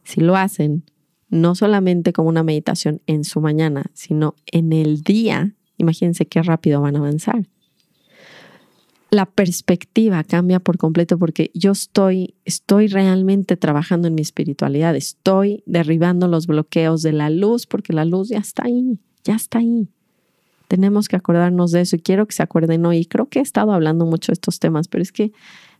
Si 0.04 0.20
lo 0.20 0.36
hacen, 0.36 0.84
no 1.30 1.54
solamente 1.54 2.12
como 2.12 2.30
una 2.30 2.42
meditación 2.42 3.02
en 3.06 3.24
su 3.24 3.40
mañana, 3.40 3.92
sino 3.94 4.34
en 4.48 4.74
el 4.74 5.04
día, 5.04 5.54
imagínense 5.78 6.26
qué 6.26 6.42
rápido 6.42 6.82
van 6.82 6.96
a 6.96 7.00
avanzar. 7.00 7.48
La 9.14 9.28
perspectiva 9.28 10.24
cambia 10.24 10.60
por 10.60 10.80
completo 10.80 11.20
porque 11.20 11.52
yo 11.54 11.74
estoy, 11.74 12.34
estoy 12.46 12.88
realmente 12.88 13.58
trabajando 13.58 14.08
en 14.08 14.16
mi 14.16 14.24
espiritualidad, 14.24 14.96
estoy 14.96 15.62
derribando 15.68 16.28
los 16.28 16.48
bloqueos 16.48 17.04
de 17.04 17.14
la 17.14 17.30
luz 17.30 17.68
porque 17.68 17.94
la 17.94 18.06
luz 18.06 18.30
ya 18.30 18.40
está 18.40 18.64
ahí, 18.66 18.98
ya 19.24 19.36
está 19.36 19.60
ahí. 19.60 19.88
Tenemos 20.68 21.10
que 21.10 21.16
acordarnos 21.16 21.70
de 21.70 21.82
eso 21.82 21.96
y 21.96 22.00
quiero 22.00 22.26
que 22.26 22.34
se 22.34 22.42
acuerden 22.42 22.88
hoy. 22.88 23.06
Creo 23.06 23.28
que 23.28 23.38
he 23.38 23.44
estado 23.44 23.74
hablando 23.74 24.08
mucho 24.08 24.32
de 24.32 24.34
estos 24.34 24.58
temas, 24.58 24.88
pero 24.88 25.04
es 25.04 25.12
que 25.12 25.32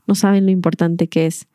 no 0.06 0.14
saben 0.14 0.46
lo 0.46 0.52
importante 0.52 1.08
que 1.08 1.26
es 1.26 1.48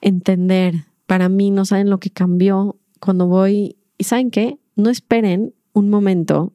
entender 0.00 0.86
para 1.06 1.28
mí 1.28 1.50
no 1.50 1.66
saben 1.66 1.90
lo 1.90 1.98
que 1.98 2.08
cambió 2.08 2.78
cuando 3.00 3.26
voy. 3.26 3.76
¿Y 3.98 4.04
saben 4.04 4.30
qué? 4.30 4.58
No 4.76 4.88
esperen 4.88 5.52
un 5.74 5.90
momento 5.90 6.54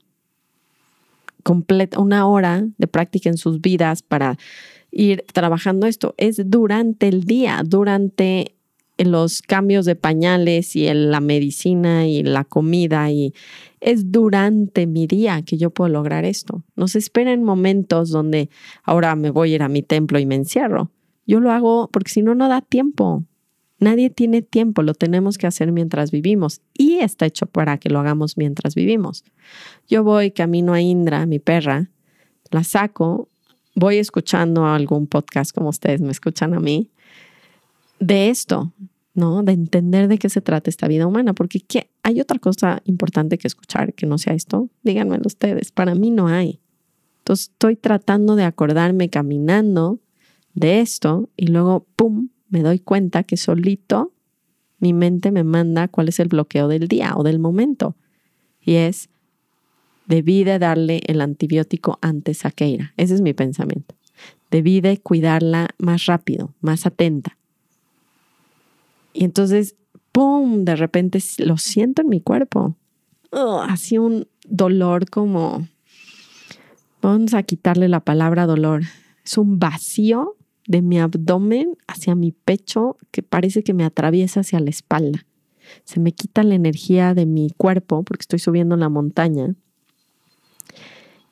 completo, 1.41 2.01
una 2.01 2.27
hora 2.27 2.65
de 2.77 2.87
práctica 2.87 3.29
en 3.29 3.37
sus 3.37 3.61
vidas 3.61 4.01
para 4.01 4.37
ir 4.91 5.23
trabajando 5.33 5.87
esto. 5.87 6.13
Es 6.17 6.41
durante 6.49 7.07
el 7.07 7.23
día, 7.23 7.61
durante 7.65 8.55
los 8.97 9.41
cambios 9.41 9.85
de 9.85 9.95
pañales 9.95 10.75
y 10.75 10.91
la 10.93 11.21
medicina 11.21 12.07
y 12.07 12.23
la 12.23 12.43
comida 12.43 13.09
y 13.11 13.33
es 13.79 14.11
durante 14.11 14.85
mi 14.85 15.07
día 15.07 15.41
que 15.41 15.57
yo 15.57 15.71
puedo 15.71 15.89
lograr 15.89 16.25
esto. 16.25 16.63
No 16.75 16.87
se 16.87 16.99
esperen 16.99 17.43
momentos 17.43 18.09
donde 18.09 18.49
ahora 18.83 19.15
me 19.15 19.31
voy 19.31 19.53
a 19.53 19.55
ir 19.55 19.63
a 19.63 19.69
mi 19.69 19.81
templo 19.81 20.19
y 20.19 20.25
me 20.25 20.35
encierro. 20.35 20.91
Yo 21.25 21.39
lo 21.39 21.51
hago 21.51 21.89
porque 21.91 22.11
si 22.11 22.21
no, 22.21 22.35
no 22.35 22.47
da 22.47 22.61
tiempo. 22.61 23.25
Nadie 23.81 24.11
tiene 24.11 24.43
tiempo, 24.43 24.83
lo 24.83 24.93
tenemos 24.93 25.39
que 25.39 25.47
hacer 25.47 25.71
mientras 25.71 26.11
vivimos 26.11 26.61
y 26.77 26.99
está 26.99 27.25
hecho 27.25 27.47
para 27.47 27.79
que 27.79 27.89
lo 27.89 27.99
hagamos 27.99 28.37
mientras 28.37 28.75
vivimos. 28.75 29.23
Yo 29.89 30.03
voy 30.03 30.29
camino 30.29 30.73
a 30.73 30.81
Indra, 30.81 31.25
mi 31.25 31.39
perra, 31.39 31.89
la 32.51 32.63
saco, 32.63 33.27
voy 33.73 33.97
escuchando 33.97 34.67
algún 34.67 35.07
podcast 35.07 35.51
como 35.51 35.69
ustedes 35.69 35.99
me 35.99 36.11
escuchan 36.11 36.53
a 36.53 36.59
mí, 36.59 36.91
de 37.99 38.29
esto, 38.29 38.71
¿no? 39.15 39.41
De 39.41 39.53
entender 39.53 40.07
de 40.07 40.19
qué 40.19 40.29
se 40.29 40.41
trata 40.41 40.69
esta 40.69 40.87
vida 40.87 41.07
humana, 41.07 41.33
porque 41.33 41.59
¿qué? 41.59 41.89
hay 42.03 42.21
otra 42.21 42.37
cosa 42.37 42.83
importante 42.85 43.39
que 43.39 43.47
escuchar 43.47 43.95
que 43.95 44.05
no 44.05 44.19
sea 44.19 44.33
esto. 44.33 44.69
Díganmelo 44.83 45.23
ustedes, 45.25 45.71
para 45.71 45.95
mí 45.95 46.11
no 46.11 46.27
hay. 46.27 46.59
Entonces 47.21 47.49
estoy 47.49 47.77
tratando 47.77 48.35
de 48.35 48.43
acordarme 48.43 49.09
caminando 49.09 49.99
de 50.53 50.81
esto 50.81 51.29
y 51.35 51.47
luego, 51.47 51.87
¡pum!, 51.95 52.29
me 52.51 52.61
doy 52.61 52.79
cuenta 52.79 53.23
que 53.23 53.37
solito 53.37 54.11
mi 54.77 54.93
mente 54.93 55.31
me 55.31 55.43
manda 55.43 55.87
cuál 55.87 56.09
es 56.09 56.19
el 56.19 56.27
bloqueo 56.27 56.67
del 56.67 56.87
día 56.87 57.13
o 57.15 57.23
del 57.23 57.39
momento. 57.39 57.95
Y 58.59 58.75
es, 58.75 59.09
debí 60.05 60.43
de 60.43 60.59
darle 60.59 61.01
el 61.05 61.21
antibiótico 61.21 61.97
antes 62.01 62.45
a 62.45 62.51
Keira. 62.51 62.93
Ese 62.97 63.15
es 63.15 63.21
mi 63.21 63.33
pensamiento. 63.33 63.95
Debí 64.49 64.81
de 64.81 64.97
cuidarla 64.97 65.69
más 65.77 66.07
rápido, 66.07 66.53
más 66.61 66.85
atenta. 66.85 67.37
Y 69.13 69.23
entonces, 69.23 69.75
¡pum! 70.11 70.65
De 70.65 70.75
repente 70.75 71.19
lo 71.37 71.57
siento 71.57 72.01
en 72.01 72.09
mi 72.09 72.19
cuerpo. 72.19 72.75
así 73.31 73.97
un 73.97 74.27
dolor 74.45 75.09
como... 75.09 75.67
Vamos 77.01 77.33
a 77.33 77.43
quitarle 77.43 77.87
la 77.87 78.01
palabra 78.01 78.45
dolor. 78.45 78.81
Es 79.23 79.37
un 79.37 79.57
vacío 79.57 80.35
de 80.67 80.81
mi 80.81 80.99
abdomen 80.99 81.77
hacia 81.87 82.15
mi 82.15 82.31
pecho 82.31 82.97
que 83.11 83.23
parece 83.23 83.63
que 83.63 83.73
me 83.73 83.83
atraviesa 83.83 84.41
hacia 84.41 84.59
la 84.59 84.69
espalda. 84.69 85.25
Se 85.83 85.99
me 85.99 86.11
quita 86.11 86.43
la 86.43 86.55
energía 86.55 87.13
de 87.13 87.25
mi 87.25 87.49
cuerpo 87.55 88.03
porque 88.03 88.23
estoy 88.23 88.39
subiendo 88.39 88.75
la 88.75 88.89
montaña. 88.89 89.55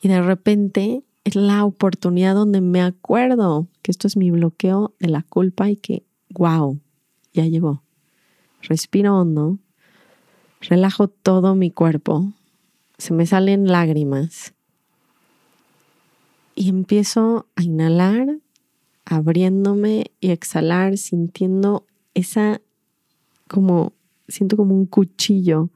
Y 0.02 0.08
de 0.08 0.22
repente 0.22 1.04
es 1.24 1.36
la 1.36 1.66
oportunidad 1.66 2.36
donde 2.36 2.62
me 2.62 2.82
acuerdo 2.82 3.68
que 3.82 3.92
esto 3.92 4.08
es 4.08 4.18
mi 4.18 4.32
bloqueo 4.32 4.94
de 5.00 5.10
la 5.10 5.24
culpa 5.24 5.70
y 5.70 5.76
que, 5.76 6.04
wow, 6.30 6.80
ya 7.34 7.46
llegó. 7.46 7.84
Respiro 8.62 9.20
hondo, 9.20 9.58
relajo 10.62 11.08
todo 11.08 11.56
mi 11.56 11.72
cuerpo, 11.72 12.32
se 12.98 13.14
me 13.14 13.26
salen 13.26 13.68
lágrimas 13.68 14.54
y 16.56 16.68
empiezo 16.68 17.48
a 17.56 17.64
inhalar, 17.64 18.40
abriéndome 19.10 20.12
y 20.20 20.30
exhalar, 20.30 20.98
sintiendo 20.98 21.88
esa 22.14 22.62
como, 23.48 23.94
siento 24.28 24.56
como 24.56 24.76
un 24.76 24.86
cuchillo 24.86 25.72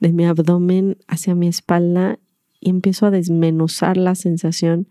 de 0.00 0.12
mi 0.12 0.26
abdomen 0.26 0.98
hacia 1.08 1.34
mi 1.34 1.48
espalda 1.48 2.18
y 2.60 2.68
empiezo 2.68 3.06
a 3.06 3.10
desmenuzar 3.10 3.96
la 3.96 4.14
sensación 4.14 4.86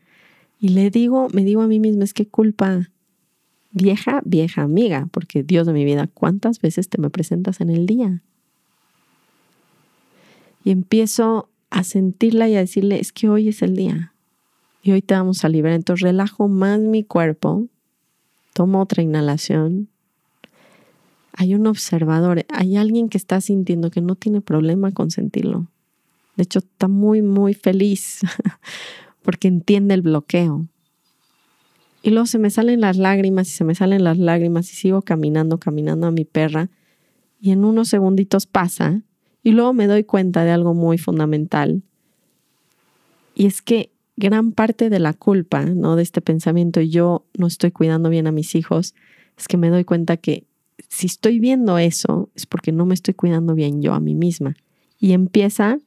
y 0.59 0.69
le 0.69 0.89
digo, 0.89 1.27
me 1.33 1.43
digo 1.43 1.61
a 1.61 1.67
mí 1.67 1.79
misma, 1.79 2.03
es 2.03 2.15
que 2.15 2.27
culpa, 2.27 2.89
vieja, 3.69 4.21
vieja 4.25 4.63
amiga, 4.63 5.07
porque 5.11 5.43
Dios 5.43 5.67
de 5.67 5.73
mi 5.73 5.85
vida, 5.85 6.07
¿cuántas 6.07 6.59
veces 6.59 6.89
te 6.89 6.97
me 6.97 7.11
presentas 7.11 7.61
en 7.61 7.69
el 7.69 7.85
día? 7.85 8.23
Y 10.63 10.71
empiezo 10.71 11.51
a 11.69 11.83
sentirla 11.83 12.49
y 12.49 12.55
a 12.55 12.59
decirle, 12.59 12.99
es 12.99 13.11
que 13.11 13.29
hoy 13.29 13.49
es 13.49 13.61
el 13.61 13.75
día 13.75 14.15
y 14.87 14.91
hoy 14.93 15.01
te 15.01 15.15
vamos 15.15 15.43
a 15.43 15.49
liberar. 15.49 15.75
Entonces 15.75 16.01
relajo 16.01 16.47
más 16.47 16.79
mi 16.79 17.03
cuerpo, 17.03 17.67
tomo 18.53 18.81
otra 18.81 19.03
inhalación. 19.03 19.89
Hay 21.33 21.55
un 21.55 21.67
observador, 21.67 22.45
hay 22.49 22.77
alguien 22.77 23.09
que 23.09 23.17
está 23.17 23.41
sintiendo 23.41 23.91
que 23.91 23.99
no 23.99 24.15
tiene 24.15 24.39
problema 24.39 24.93
con 24.93 25.11
sentirlo. 25.11 25.67
De 26.37 26.43
hecho, 26.43 26.59
está 26.59 26.87
muy, 26.87 27.21
muy 27.21 27.53
feliz 27.53 28.21
porque 29.23 29.49
entiende 29.49 29.93
el 29.93 30.03
bloqueo. 30.03 30.67
Y 32.01 32.11
luego 32.11 32.25
se 32.25 32.39
me 32.39 32.49
salen 32.49 32.79
las 32.79 32.95
lágrimas 32.95 33.49
y 33.49 33.51
se 33.51 33.65
me 33.65 33.75
salen 33.75 34.05
las 34.05 34.17
lágrimas 34.17 34.71
y 34.71 34.75
sigo 34.75 35.01
caminando, 35.01 35.57
caminando 35.57 36.07
a 36.07 36.11
mi 36.11 36.23
perra. 36.23 36.69
Y 37.41 37.51
en 37.51 37.65
unos 37.65 37.89
segunditos 37.89 38.45
pasa 38.45 39.01
y 39.43 39.51
luego 39.51 39.73
me 39.73 39.87
doy 39.87 40.05
cuenta 40.05 40.45
de 40.45 40.51
algo 40.51 40.73
muy 40.73 40.97
fundamental. 40.97 41.83
Y 43.35 43.47
es 43.47 43.61
que 43.61 43.91
gran 44.17 44.51
parte 44.51 44.89
de 44.89 44.99
la 44.99 45.13
culpa, 45.13 45.63
¿no? 45.63 45.95
De 45.95 46.03
este 46.03 46.21
pensamiento, 46.21 46.81
yo 46.81 47.25
no 47.37 47.47
estoy 47.47 47.71
cuidando 47.71 48.09
bien 48.09 48.27
a 48.27 48.31
mis 48.31 48.55
hijos, 48.55 48.95
es 49.37 49.47
que 49.47 49.57
me 49.57 49.69
doy 49.69 49.85
cuenta 49.85 50.17
que 50.17 50.45
si 50.89 51.07
estoy 51.07 51.39
viendo 51.39 51.77
eso 51.77 52.29
es 52.35 52.45
porque 52.45 52.71
no 52.71 52.85
me 52.85 52.95
estoy 52.95 53.13
cuidando 53.13 53.53
bien 53.53 53.81
yo 53.81 53.93
a 53.93 53.99
mí 53.99 54.15
misma. 54.15 54.55
Y 54.99 55.13
empieza 55.13 55.79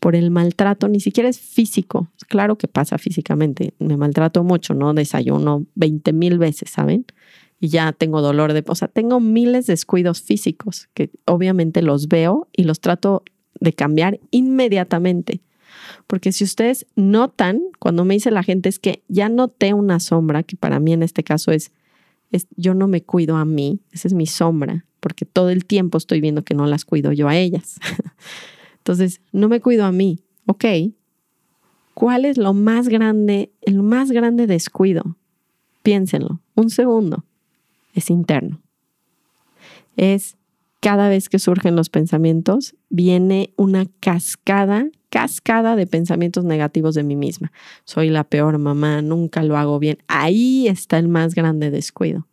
por 0.00 0.16
el 0.16 0.30
maltrato, 0.30 0.88
ni 0.88 1.00
siquiera 1.00 1.28
es 1.28 1.38
físico. 1.38 2.08
Claro 2.28 2.58
que 2.58 2.68
pasa 2.68 2.98
físicamente. 2.98 3.74
Me 3.78 3.96
maltrato 3.96 4.44
mucho, 4.44 4.74
¿no? 4.74 4.92
Desayuno 4.92 5.66
20 5.74 6.12
mil 6.12 6.38
veces, 6.38 6.70
¿saben? 6.70 7.06
Y 7.60 7.68
ya 7.68 7.92
tengo 7.92 8.20
dolor 8.20 8.52
de... 8.52 8.64
O 8.66 8.74
sea, 8.74 8.88
tengo 8.88 9.20
miles 9.20 9.66
de 9.66 9.72
descuidos 9.72 10.20
físicos 10.20 10.88
que 10.92 11.10
obviamente 11.24 11.82
los 11.82 12.08
veo 12.08 12.48
y 12.52 12.64
los 12.64 12.80
trato 12.80 13.22
de 13.60 13.72
cambiar 13.72 14.20
inmediatamente. 14.30 15.40
Porque 16.06 16.32
si 16.32 16.44
ustedes 16.44 16.86
notan, 16.94 17.60
cuando 17.78 18.04
me 18.04 18.14
dice 18.14 18.30
la 18.30 18.42
gente 18.42 18.68
es 18.68 18.78
que 18.78 19.02
ya 19.08 19.28
noté 19.28 19.74
una 19.74 19.98
sombra, 20.00 20.42
que 20.42 20.56
para 20.56 20.78
mí 20.78 20.92
en 20.92 21.02
este 21.02 21.24
caso 21.24 21.50
es, 21.50 21.72
yo 22.56 22.74
no 22.74 22.86
me 22.86 23.02
cuido 23.02 23.36
a 23.36 23.44
mí, 23.44 23.80
esa 23.92 24.08
es 24.08 24.14
mi 24.14 24.26
sombra, 24.26 24.84
porque 25.00 25.24
todo 25.24 25.50
el 25.50 25.64
tiempo 25.64 25.98
estoy 25.98 26.20
viendo 26.20 26.44
que 26.44 26.54
no 26.54 26.66
las 26.66 26.84
cuido 26.84 27.12
yo 27.12 27.28
a 27.28 27.36
ellas. 27.36 27.78
Entonces, 28.78 29.20
no 29.32 29.48
me 29.48 29.60
cuido 29.60 29.84
a 29.84 29.92
mí. 29.92 30.20
Ok, 30.46 30.64
¿cuál 31.94 32.24
es 32.24 32.38
lo 32.38 32.54
más 32.54 32.88
grande, 32.88 33.50
el 33.62 33.82
más 33.82 34.12
grande 34.12 34.46
descuido? 34.46 35.16
Piénsenlo, 35.82 36.40
un 36.54 36.70
segundo. 36.70 37.24
Es 37.94 38.10
interno. 38.10 38.60
Es 39.96 40.36
cada 40.80 41.08
vez 41.08 41.28
que 41.28 41.38
surgen 41.38 41.76
los 41.76 41.88
pensamientos, 41.88 42.74
viene 42.90 43.52
una 43.56 43.86
cascada, 44.00 44.86
cascada 45.10 45.76
de 45.76 45.86
pensamientos 45.86 46.44
negativos 46.44 46.94
de 46.94 47.02
mí 47.02 47.16
misma. 47.16 47.52
Soy 47.84 48.10
la 48.10 48.24
peor 48.24 48.58
mamá, 48.58 49.02
nunca 49.02 49.42
lo 49.42 49.56
hago 49.56 49.78
bien. 49.78 49.98
Ahí 50.06 50.68
está 50.68 50.98
el 50.98 51.08
más 51.08 51.34
grande 51.34 51.70
descuido. 51.70 52.26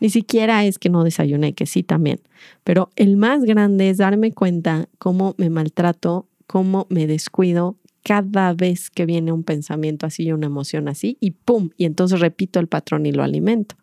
Ni 0.00 0.10
siquiera 0.10 0.64
es 0.64 0.78
que 0.78 0.90
no 0.90 1.04
desayuné, 1.04 1.54
que 1.54 1.66
sí 1.66 1.82
también. 1.82 2.20
Pero 2.62 2.90
el 2.96 3.16
más 3.16 3.44
grande 3.44 3.90
es 3.90 3.98
darme 3.98 4.32
cuenta 4.32 4.88
cómo 4.98 5.34
me 5.38 5.50
maltrato, 5.50 6.26
cómo 6.46 6.86
me 6.90 7.06
descuido 7.06 7.76
cada 8.04 8.52
vez 8.52 8.90
que 8.90 9.06
viene 9.06 9.32
un 9.32 9.42
pensamiento 9.42 10.06
así 10.06 10.24
y 10.24 10.32
una 10.32 10.46
emoción 10.46 10.88
así 10.88 11.16
y 11.20 11.32
¡pum! 11.32 11.70
Y 11.76 11.86
entonces 11.86 12.20
repito 12.20 12.60
el 12.60 12.68
patrón 12.68 13.06
y 13.06 13.12
lo 13.12 13.24
alimento. 13.24 13.74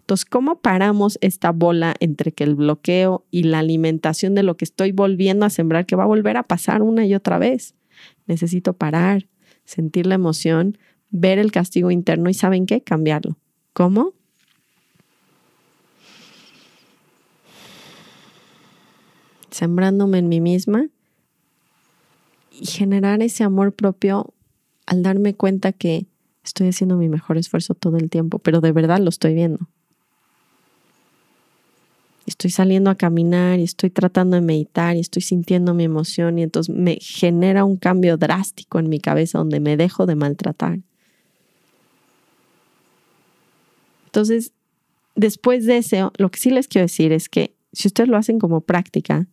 Entonces, 0.00 0.24
¿cómo 0.24 0.60
paramos 0.60 1.18
esta 1.20 1.52
bola 1.52 1.94
entre 2.00 2.32
que 2.32 2.44
el 2.44 2.54
bloqueo 2.54 3.24
y 3.30 3.44
la 3.44 3.60
alimentación 3.60 4.34
de 4.34 4.42
lo 4.42 4.56
que 4.56 4.64
estoy 4.64 4.92
volviendo 4.92 5.46
a 5.46 5.50
sembrar, 5.50 5.86
que 5.86 5.96
va 5.96 6.04
a 6.04 6.08
volver 6.08 6.36
a 6.36 6.42
pasar 6.42 6.82
una 6.82 7.06
y 7.06 7.14
otra 7.14 7.38
vez? 7.38 7.74
Necesito 8.26 8.72
parar, 8.72 9.28
sentir 9.64 10.06
la 10.06 10.16
emoción, 10.16 10.76
ver 11.10 11.38
el 11.38 11.52
castigo 11.52 11.90
interno 11.90 12.28
y 12.28 12.34
¿saben 12.34 12.66
qué? 12.66 12.82
Cambiarlo. 12.82 13.38
¿Cómo? 13.72 14.14
sembrándome 19.50 20.18
en 20.18 20.28
mí 20.28 20.40
misma 20.40 20.88
y 22.60 22.66
generar 22.66 23.22
ese 23.22 23.44
amor 23.44 23.72
propio 23.72 24.34
al 24.86 25.02
darme 25.02 25.34
cuenta 25.34 25.72
que 25.72 26.06
estoy 26.44 26.68
haciendo 26.68 26.96
mi 26.96 27.08
mejor 27.08 27.38
esfuerzo 27.38 27.74
todo 27.74 27.96
el 27.98 28.10
tiempo, 28.10 28.38
pero 28.38 28.60
de 28.60 28.72
verdad 28.72 29.00
lo 29.00 29.10
estoy 29.10 29.34
viendo. 29.34 29.68
Estoy 32.26 32.50
saliendo 32.50 32.90
a 32.90 32.94
caminar 32.94 33.58
y 33.58 33.62
estoy 33.62 33.90
tratando 33.90 34.36
de 34.36 34.42
meditar 34.42 34.96
y 34.96 35.00
estoy 35.00 35.22
sintiendo 35.22 35.72
mi 35.72 35.84
emoción 35.84 36.38
y 36.38 36.42
entonces 36.42 36.74
me 36.74 36.98
genera 37.00 37.64
un 37.64 37.76
cambio 37.76 38.16
drástico 38.18 38.78
en 38.78 38.88
mi 38.88 39.00
cabeza 39.00 39.38
donde 39.38 39.60
me 39.60 39.76
dejo 39.76 40.04
de 40.04 40.14
maltratar. 40.14 40.80
Entonces, 44.06 44.52
después 45.14 45.64
de 45.64 45.78
eso, 45.78 46.12
lo 46.18 46.30
que 46.30 46.38
sí 46.38 46.50
les 46.50 46.68
quiero 46.68 46.84
decir 46.84 47.12
es 47.12 47.28
que 47.28 47.54
si 47.72 47.88
ustedes 47.88 48.08
lo 48.08 48.16
hacen 48.16 48.38
como 48.38 48.60
práctica, 48.60 49.26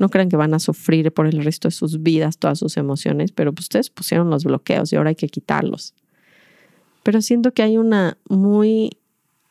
no 0.00 0.08
crean 0.08 0.30
que 0.30 0.36
van 0.36 0.54
a 0.54 0.58
sufrir 0.58 1.12
por 1.12 1.26
el 1.26 1.44
resto 1.44 1.68
de 1.68 1.72
sus 1.72 2.02
vidas 2.02 2.38
todas 2.38 2.58
sus 2.58 2.78
emociones, 2.78 3.32
pero 3.32 3.52
pues, 3.52 3.66
ustedes 3.66 3.90
pusieron 3.90 4.30
los 4.30 4.44
bloqueos 4.44 4.92
y 4.92 4.96
ahora 4.96 5.10
hay 5.10 5.14
que 5.14 5.28
quitarlos. 5.28 5.94
Pero 7.02 7.20
siento 7.20 7.52
que 7.52 7.62
hay 7.62 7.76
una 7.76 8.16
muy, 8.26 8.96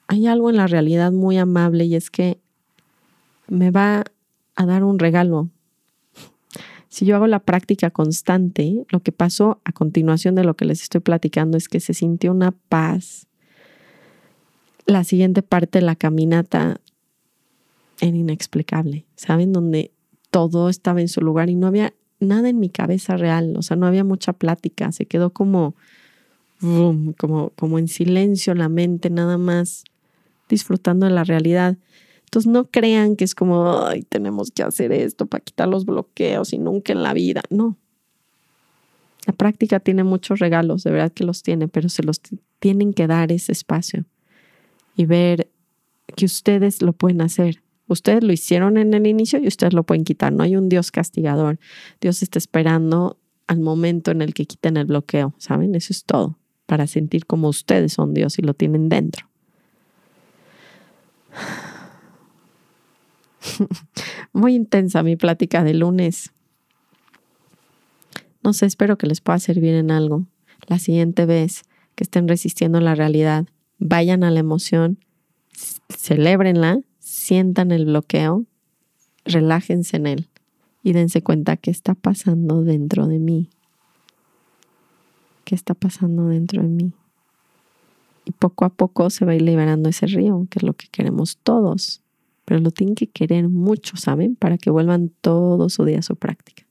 hay 0.08 0.26
algo 0.26 0.50
en 0.50 0.58
la 0.58 0.66
realidad 0.66 1.12
muy 1.12 1.38
amable 1.38 1.86
y 1.86 1.96
es 1.96 2.10
que 2.10 2.40
me 3.48 3.70
va 3.70 4.06
a 4.56 4.66
dar 4.66 4.84
un 4.84 4.98
regalo. 4.98 5.50
Si 6.90 7.06
yo 7.06 7.16
hago 7.16 7.28
la 7.28 7.40
práctica 7.40 7.92
constante, 7.92 8.86
lo 8.90 9.02
que 9.02 9.12
pasó 9.12 9.62
a 9.64 9.72
continuación 9.72 10.34
de 10.34 10.44
lo 10.44 10.56
que 10.56 10.66
les 10.66 10.82
estoy 10.82 11.02
platicando 11.02 11.58
es 11.58 11.70
que 11.70 11.80
se 11.80 11.94
sintió 11.94 12.32
una 12.32 12.52
paz. 12.70 13.28
La 14.88 15.04
siguiente 15.04 15.44
parte 15.44 15.78
de 15.78 15.86
la 15.86 15.96
caminata 15.96 16.82
era 18.02 18.18
inexplicable, 18.18 19.06
¿saben? 19.16 19.54
Donde 19.54 19.92
todo 20.32 20.70
estaba 20.70 21.02
en 21.02 21.08
su 21.08 21.22
lugar 21.22 21.50
y 21.50 21.56
no 21.56 21.68
había 21.68 21.94
nada 22.20 22.50
en 22.50 22.60
mi 22.60 22.70
cabeza 22.70 23.18
real, 23.18 23.56
o 23.58 23.62
sea, 23.62 23.78
no 23.78 23.88
había 23.88 24.04
mucha 24.04 24.34
plática, 24.34 24.92
se 24.92 25.06
quedó 25.06 25.32
como, 25.32 25.76
como, 27.18 27.52
como 27.52 27.80
en 27.80 27.88
silencio 27.88 28.54
la 28.56 28.70
mente, 28.70 29.10
nada 29.10 29.38
más 29.38 29.84
disfrutando 30.50 31.06
de 31.06 31.14
la 31.14 31.24
realidad. 31.24 31.78
Entonces 32.26 32.52
no 32.52 32.66
crean 32.66 33.16
que 33.16 33.24
es 33.24 33.34
como, 33.34 33.86
tenemos 34.10 34.52
que 34.52 34.64
hacer 34.64 34.92
esto 34.92 35.26
para 35.26 35.44
quitar 35.44 35.68
los 35.68 35.86
bloqueos 35.86 36.54
y 36.54 36.58
nunca 36.58 36.94
en 36.94 37.04
la 37.04 37.14
vida, 37.14 37.42
no. 37.50 37.78
La 39.26 39.34
práctica 39.34 39.80
tiene 39.80 40.04
muchos 40.04 40.40
regalos, 40.40 40.84
de 40.84 40.92
verdad 40.92 41.12
que 41.12 41.24
los 41.24 41.44
tiene, 41.44 41.68
pero 41.68 41.90
se 41.90 42.04
los 42.04 42.22
tienen 42.60 42.94
que 42.94 43.08
dar 43.08 43.32
ese 43.32 43.52
espacio 43.52 44.06
y 44.96 45.06
ver 45.06 45.50
que 46.16 46.26
ustedes 46.26 46.82
lo 46.82 46.94
pueden 46.94 47.22
hacer 47.22 47.62
Ustedes 47.90 48.24
lo 48.24 48.32
hicieron 48.32 48.78
en 48.78 48.94
el 48.94 49.08
inicio 49.08 49.40
y 49.40 49.48
ustedes 49.48 49.74
lo 49.74 49.84
pueden 49.84 50.04
quitar. 50.04 50.32
No 50.32 50.44
hay 50.44 50.56
un 50.56 50.70
Dios 50.70 50.92
castigador. 50.92 51.58
Dios 52.00 52.22
está 52.22 52.38
esperando 52.38 53.18
al 53.48 53.60
momento 53.60 54.12
en 54.12 54.22
el 54.22 54.36
que 54.36 54.46
quiten 54.46 54.78
el 54.78 54.86
bloqueo, 54.86 55.34
¿saben? 55.40 55.74
Eso 55.74 55.92
es 55.92 56.06
todo, 56.06 56.38
para 56.68 56.86
sentir 56.86 57.26
como 57.26 57.50
ustedes 57.50 57.94
son 57.94 58.14
Dios 58.14 58.38
y 58.38 58.44
lo 58.44 58.54
tienen 58.54 58.90
dentro. 58.90 59.28
Muy 64.34 64.54
intensa 64.54 65.02
mi 65.02 65.16
plática 65.16 65.64
de 65.64 65.74
lunes. 65.74 66.32
No 68.44 68.54
sé, 68.54 68.68
espero 68.68 69.00
que 69.00 69.08
les 69.08 69.20
pueda 69.20 69.40
servir 69.40 69.74
en 69.74 69.90
algo. 69.90 70.28
La 70.68 70.78
siguiente 70.78 71.26
vez 71.26 71.64
que 71.96 72.04
estén 72.04 72.28
resistiendo 72.28 72.80
la 72.82 72.94
realidad, 72.94 73.48
vayan 73.80 74.24
a 74.24 74.30
la 74.30 74.42
emoción, 74.42 75.00
celébrenla 75.90 76.82
sientan 77.30 77.72
el 77.72 77.86
bloqueo, 77.86 78.46
relájense 79.24 79.98
en 79.98 80.08
él 80.08 80.30
y 80.82 80.94
dense 80.94 81.22
cuenta 81.22 81.58
qué 81.58 81.70
está 81.70 81.94
pasando 81.94 82.64
dentro 82.64 83.06
de 83.06 83.20
mí. 83.20 83.52
¿Qué 85.44 85.54
está 85.54 85.76
pasando 85.76 86.26
dentro 86.26 86.64
de 86.64 86.70
mí? 86.70 86.92
Y 88.26 88.32
poco 88.32 88.66
a 88.66 88.70
poco 88.70 89.12
se 89.12 89.26
va 89.26 89.34
a 89.34 89.36
ir 89.36 89.44
liberando 89.44 89.90
ese 89.90 90.08
río, 90.08 90.48
que 90.50 90.58
es 90.58 90.64
lo 90.64 90.74
que 90.74 90.88
queremos 90.88 91.38
todos. 91.44 92.02
Pero 92.46 92.62
lo 92.62 92.72
tienen 92.72 92.96
que 92.96 93.06
querer 93.06 93.48
mucho, 93.48 93.96
¿saben? 93.96 94.36
Para 94.36 94.58
que 94.58 94.72
vuelvan 94.72 95.12
todo 95.22 95.70
su 95.70 95.86
día 95.86 96.00
a 96.00 96.04
su 96.04 96.16
práctica. 96.16 96.64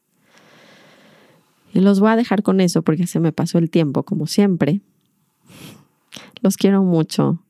Y 1.72 1.78
los 1.78 2.00
voy 2.00 2.10
a 2.10 2.16
dejar 2.16 2.42
con 2.42 2.60
eso 2.60 2.82
porque 2.82 3.06
se 3.06 3.20
me 3.20 3.30
pasó 3.30 3.58
el 3.58 3.70
tiempo, 3.70 4.02
como 4.02 4.26
siempre. 4.26 4.80
Los 6.42 6.56
quiero 6.56 6.82
mucho. 6.82 7.44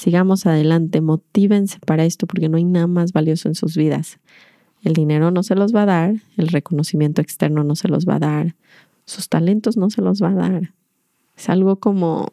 Sigamos 0.00 0.46
adelante, 0.46 1.02
motívense 1.02 1.78
para 1.78 2.06
esto 2.06 2.26
porque 2.26 2.48
no 2.48 2.56
hay 2.56 2.64
nada 2.64 2.86
más 2.86 3.12
valioso 3.12 3.48
en 3.48 3.54
sus 3.54 3.76
vidas. 3.76 4.18
El 4.82 4.94
dinero 4.94 5.30
no 5.30 5.42
se 5.42 5.54
los 5.54 5.74
va 5.74 5.82
a 5.82 5.86
dar, 5.86 6.14
el 6.38 6.48
reconocimiento 6.48 7.20
externo 7.20 7.64
no 7.64 7.76
se 7.76 7.88
los 7.88 8.06
va 8.06 8.14
a 8.14 8.18
dar, 8.18 8.56
sus 9.04 9.28
talentos 9.28 9.76
no 9.76 9.90
se 9.90 10.00
los 10.00 10.22
va 10.22 10.30
a 10.30 10.34
dar. 10.34 10.72
Es 11.36 11.50
algo 11.50 11.76
como... 11.76 12.32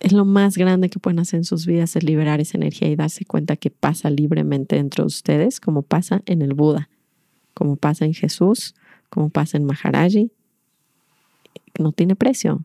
Es 0.00 0.14
lo 0.14 0.24
más 0.24 0.56
grande 0.56 0.88
que 0.88 0.98
pueden 0.98 1.18
hacer 1.18 1.36
en 1.36 1.44
sus 1.44 1.66
vidas, 1.66 1.94
es 1.94 2.02
liberar 2.02 2.40
esa 2.40 2.56
energía 2.56 2.88
y 2.88 2.96
darse 2.96 3.26
cuenta 3.26 3.56
que 3.56 3.70
pasa 3.70 4.08
libremente 4.08 4.76
dentro 4.76 5.04
de 5.04 5.08
ustedes, 5.08 5.60
como 5.60 5.82
pasa 5.82 6.22
en 6.24 6.40
el 6.40 6.54
Buda, 6.54 6.88
como 7.52 7.76
pasa 7.76 8.06
en 8.06 8.14
Jesús, 8.14 8.74
como 9.10 9.28
pasa 9.28 9.58
en 9.58 9.64
Maharaji. 9.64 10.30
No 11.78 11.92
tiene 11.92 12.16
precio. 12.16 12.64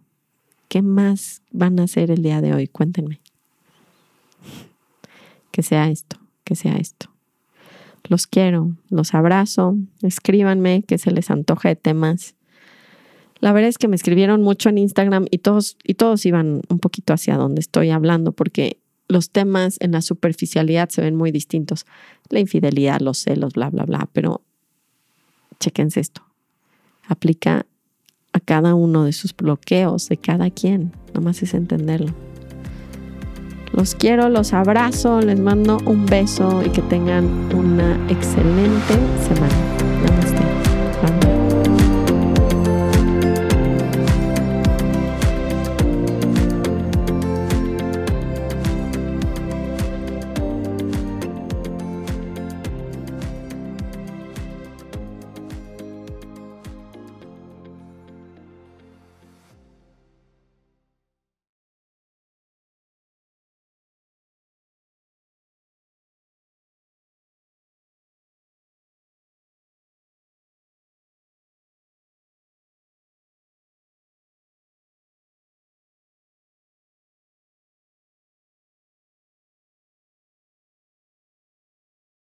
¿Qué 0.67 0.81
más 0.81 1.41
van 1.51 1.79
a 1.79 1.83
hacer 1.83 2.11
el 2.11 2.21
día 2.21 2.41
de 2.41 2.53
hoy? 2.53 2.67
Cuéntenme. 2.67 3.21
Que 5.51 5.63
sea 5.63 5.89
esto, 5.89 6.17
que 6.43 6.55
sea 6.55 6.75
esto. 6.75 7.09
Los 8.09 8.27
quiero, 8.27 8.75
los 8.89 9.13
abrazo, 9.13 9.75
escríbanme 10.01 10.83
que 10.83 10.97
se 10.97 11.11
les 11.11 11.29
antoja 11.29 11.69
de 11.69 11.75
temas. 11.75 12.35
La 13.39 13.51
verdad 13.51 13.69
es 13.69 13.77
que 13.77 13.87
me 13.87 13.95
escribieron 13.95 14.41
mucho 14.41 14.69
en 14.69 14.77
Instagram 14.77 15.25
y 15.29 15.39
todos, 15.39 15.77
y 15.83 15.95
todos 15.95 16.25
iban 16.25 16.61
un 16.69 16.79
poquito 16.79 17.13
hacia 17.13 17.37
donde 17.37 17.59
estoy 17.59 17.89
hablando 17.89 18.31
porque 18.31 18.77
los 19.07 19.29
temas 19.29 19.77
en 19.79 19.91
la 19.91 20.01
superficialidad 20.01 20.89
se 20.89 21.01
ven 21.01 21.15
muy 21.15 21.31
distintos. 21.31 21.85
La 22.29 22.39
infidelidad, 22.39 22.99
los 22.99 23.19
celos, 23.19 23.53
bla, 23.53 23.69
bla, 23.69 23.85
bla, 23.85 24.09
pero 24.11 24.41
chequense 25.59 25.99
esto. 25.99 26.23
Aplica 27.07 27.65
a 28.37 28.39
cada 28.39 28.75
uno 28.75 29.03
de 29.03 29.13
sus 29.13 29.35
bloqueos, 29.35 30.07
de 30.09 30.17
cada 30.17 30.49
quien. 30.49 30.93
Nomás 31.13 31.41
es 31.43 31.53
entenderlo. 31.53 32.13
Los 33.73 33.95
quiero, 33.95 34.29
los 34.29 34.53
abrazo, 34.53 35.21
les 35.21 35.39
mando 35.39 35.77
un 35.85 36.05
beso 36.05 36.63
y 36.65 36.69
que 36.69 36.81
tengan 36.81 37.25
una 37.53 37.95
excelente 38.09 38.95
semana. 39.27 40.46